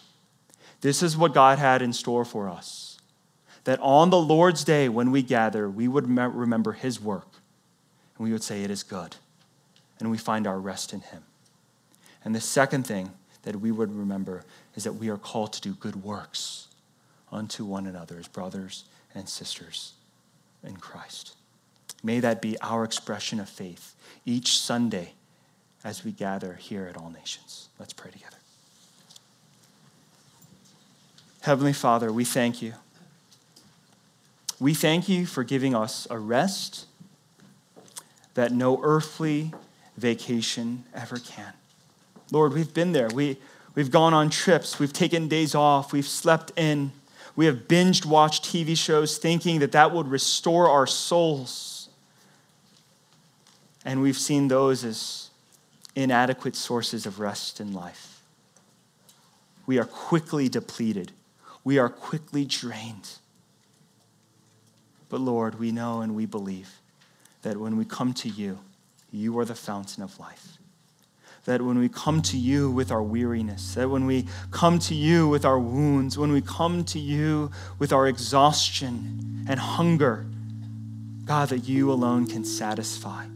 This 0.82 1.02
is 1.02 1.16
what 1.16 1.34
God 1.34 1.58
had 1.58 1.82
in 1.82 1.92
store 1.92 2.24
for 2.24 2.48
us. 2.48 2.98
That 3.64 3.80
on 3.80 4.10
the 4.10 4.20
Lord's 4.20 4.62
day, 4.62 4.88
when 4.88 5.10
we 5.10 5.22
gather, 5.22 5.68
we 5.68 5.88
would 5.88 6.08
remember 6.08 6.72
His 6.72 7.00
work 7.00 7.28
and 8.16 8.24
we 8.24 8.32
would 8.32 8.42
say, 8.42 8.62
It 8.62 8.70
is 8.70 8.82
good. 8.82 9.16
And 9.98 10.10
we 10.10 10.18
find 10.18 10.46
our 10.46 10.60
rest 10.60 10.92
in 10.92 11.00
Him. 11.00 11.22
And 12.24 12.34
the 12.34 12.40
second 12.40 12.86
thing 12.86 13.10
that 13.42 13.56
we 13.56 13.72
would 13.72 13.92
remember 13.92 14.44
is 14.74 14.84
that 14.84 14.92
we 14.92 15.08
are 15.08 15.16
called 15.16 15.54
to 15.54 15.60
do 15.62 15.72
good 15.72 16.04
works 16.04 16.68
unto 17.32 17.64
one 17.64 17.86
another 17.86 18.18
as 18.18 18.28
brothers 18.28 18.84
and 19.14 19.28
sisters 19.28 19.94
in 20.62 20.76
Christ. 20.76 21.34
May 22.02 22.20
that 22.20 22.42
be 22.42 22.58
our 22.60 22.84
expression 22.84 23.40
of 23.40 23.48
faith 23.48 23.94
each 24.26 24.58
Sunday 24.58 25.14
as 25.86 26.04
we 26.04 26.10
gather 26.10 26.54
here 26.54 26.88
at 26.90 26.96
All 26.96 27.10
Nations. 27.10 27.68
Let's 27.78 27.92
pray 27.92 28.10
together. 28.10 28.38
Heavenly 31.42 31.72
Father, 31.72 32.12
we 32.12 32.24
thank 32.24 32.60
you. 32.60 32.72
We 34.58 34.74
thank 34.74 35.08
you 35.08 35.26
for 35.26 35.44
giving 35.44 35.76
us 35.76 36.08
a 36.10 36.18
rest 36.18 36.86
that 38.34 38.50
no 38.50 38.80
earthly 38.82 39.52
vacation 39.96 40.82
ever 40.92 41.18
can. 41.18 41.52
Lord, 42.32 42.52
we've 42.52 42.74
been 42.74 42.90
there. 42.90 43.06
We, 43.14 43.36
we've 43.76 43.92
gone 43.92 44.12
on 44.12 44.28
trips. 44.28 44.80
We've 44.80 44.92
taken 44.92 45.28
days 45.28 45.54
off. 45.54 45.92
We've 45.92 46.08
slept 46.08 46.50
in. 46.56 46.90
We 47.36 47.46
have 47.46 47.68
binged 47.68 48.06
watched 48.06 48.44
TV 48.44 48.76
shows 48.76 49.18
thinking 49.18 49.60
that 49.60 49.70
that 49.70 49.92
would 49.92 50.08
restore 50.08 50.68
our 50.68 50.88
souls. 50.88 51.88
And 53.84 54.02
we've 54.02 54.18
seen 54.18 54.48
those 54.48 54.82
as 54.82 55.25
inadequate 55.96 56.54
sources 56.54 57.06
of 57.06 57.18
rest 57.18 57.60
in 57.60 57.72
life. 57.72 58.22
We 59.66 59.78
are 59.78 59.84
quickly 59.84 60.48
depleted, 60.48 61.10
we 61.64 61.78
are 61.78 61.88
quickly 61.88 62.44
drained. 62.44 63.10
But 65.08 65.20
Lord, 65.20 65.58
we 65.58 65.72
know 65.72 66.00
and 66.00 66.14
we 66.14 66.26
believe 66.26 66.80
that 67.42 67.56
when 67.56 67.76
we 67.76 67.84
come 67.84 68.12
to 68.14 68.28
you, 68.28 68.58
you 69.12 69.38
are 69.38 69.44
the 69.44 69.54
fountain 69.54 70.02
of 70.02 70.18
life 70.18 70.58
that 71.46 71.62
when 71.62 71.78
we 71.78 71.88
come 71.88 72.20
to 72.20 72.36
you 72.36 72.70
with 72.70 72.90
our 72.90 73.02
weariness, 73.02 73.74
that 73.74 73.88
when 73.88 74.04
we 74.04 74.26
come 74.50 74.80
to 74.80 74.94
you 74.94 75.28
with 75.28 75.44
our 75.44 75.58
wounds, 75.58 76.18
when 76.18 76.32
we 76.32 76.40
come 76.40 76.84
to 76.84 76.98
you 76.98 77.50
with 77.78 77.92
our 77.92 78.08
exhaustion 78.08 79.46
and 79.48 79.58
hunger, 79.58 80.26
God, 81.24 81.48
that 81.48 81.68
you 81.68 81.90
alone 81.90 82.26
can 82.26 82.44
satisfy. 82.44 83.26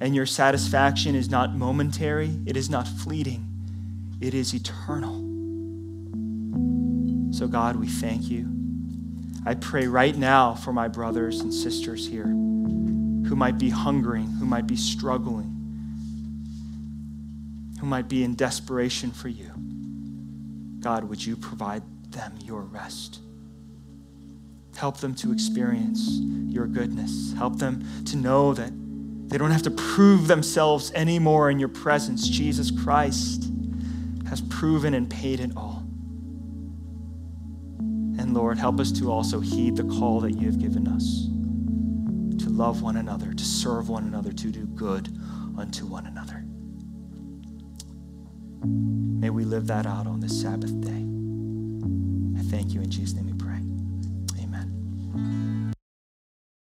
And 0.00 0.14
your 0.14 0.26
satisfaction 0.26 1.14
is 1.14 1.30
not 1.30 1.54
momentary, 1.54 2.38
it 2.46 2.56
is 2.56 2.68
not 2.68 2.86
fleeting, 2.86 3.46
it 4.20 4.34
is 4.34 4.54
eternal. 4.54 5.24
So, 7.32 7.48
God, 7.48 7.76
we 7.76 7.88
thank 7.88 8.30
you. 8.30 8.48
I 9.44 9.54
pray 9.54 9.86
right 9.86 10.16
now 10.16 10.54
for 10.54 10.72
my 10.72 10.88
brothers 10.88 11.40
and 11.40 11.52
sisters 11.52 12.06
here 12.06 12.26
who 12.26 13.36
might 13.36 13.58
be 13.58 13.70
hungering, 13.70 14.26
who 14.26 14.46
might 14.46 14.66
be 14.66 14.76
struggling 14.76 15.56
who 17.80 17.86
might 17.86 18.08
be 18.08 18.24
in 18.24 18.34
desperation 18.34 19.10
for 19.10 19.28
you. 19.28 19.50
God, 20.80 21.04
would 21.04 21.24
you 21.24 21.36
provide 21.36 21.82
them 22.10 22.32
your 22.44 22.62
rest? 22.62 23.20
Help 24.76 24.98
them 24.98 25.14
to 25.16 25.32
experience 25.32 26.08
your 26.48 26.66
goodness. 26.66 27.32
Help 27.34 27.58
them 27.58 27.86
to 28.06 28.16
know 28.16 28.54
that 28.54 28.72
they 29.28 29.38
don't 29.38 29.50
have 29.50 29.62
to 29.62 29.70
prove 29.70 30.28
themselves 30.28 30.92
anymore 30.92 31.50
in 31.50 31.58
your 31.58 31.68
presence. 31.68 32.28
Jesus 32.28 32.70
Christ 32.70 33.50
has 34.28 34.40
proven 34.40 34.94
and 34.94 35.10
paid 35.10 35.40
it 35.40 35.50
all. 35.56 35.82
And 38.18 38.34
Lord, 38.34 38.58
help 38.58 38.78
us 38.80 38.92
to 38.92 39.10
also 39.10 39.40
heed 39.40 39.76
the 39.76 39.84
call 39.84 40.20
that 40.20 40.32
you 40.38 40.46
have 40.46 40.58
given 40.58 40.86
us 40.88 41.26
to 42.44 42.50
love 42.50 42.82
one 42.82 42.96
another, 42.96 43.32
to 43.32 43.44
serve 43.44 43.88
one 43.88 44.04
another, 44.04 44.32
to 44.32 44.50
do 44.50 44.66
good 44.66 45.08
unto 45.58 45.86
one 45.86 46.06
another. 46.06 46.44
May 48.64 49.30
we 49.30 49.44
live 49.44 49.66
that 49.66 49.86
out 49.86 50.06
on 50.06 50.20
this 50.20 50.40
Sabbath 50.40 50.80
day. 50.80 51.04
I 52.38 52.42
thank 52.50 52.72
you 52.72 52.80
in 52.80 52.90
Jesus' 52.90 53.14
name. 53.14 53.26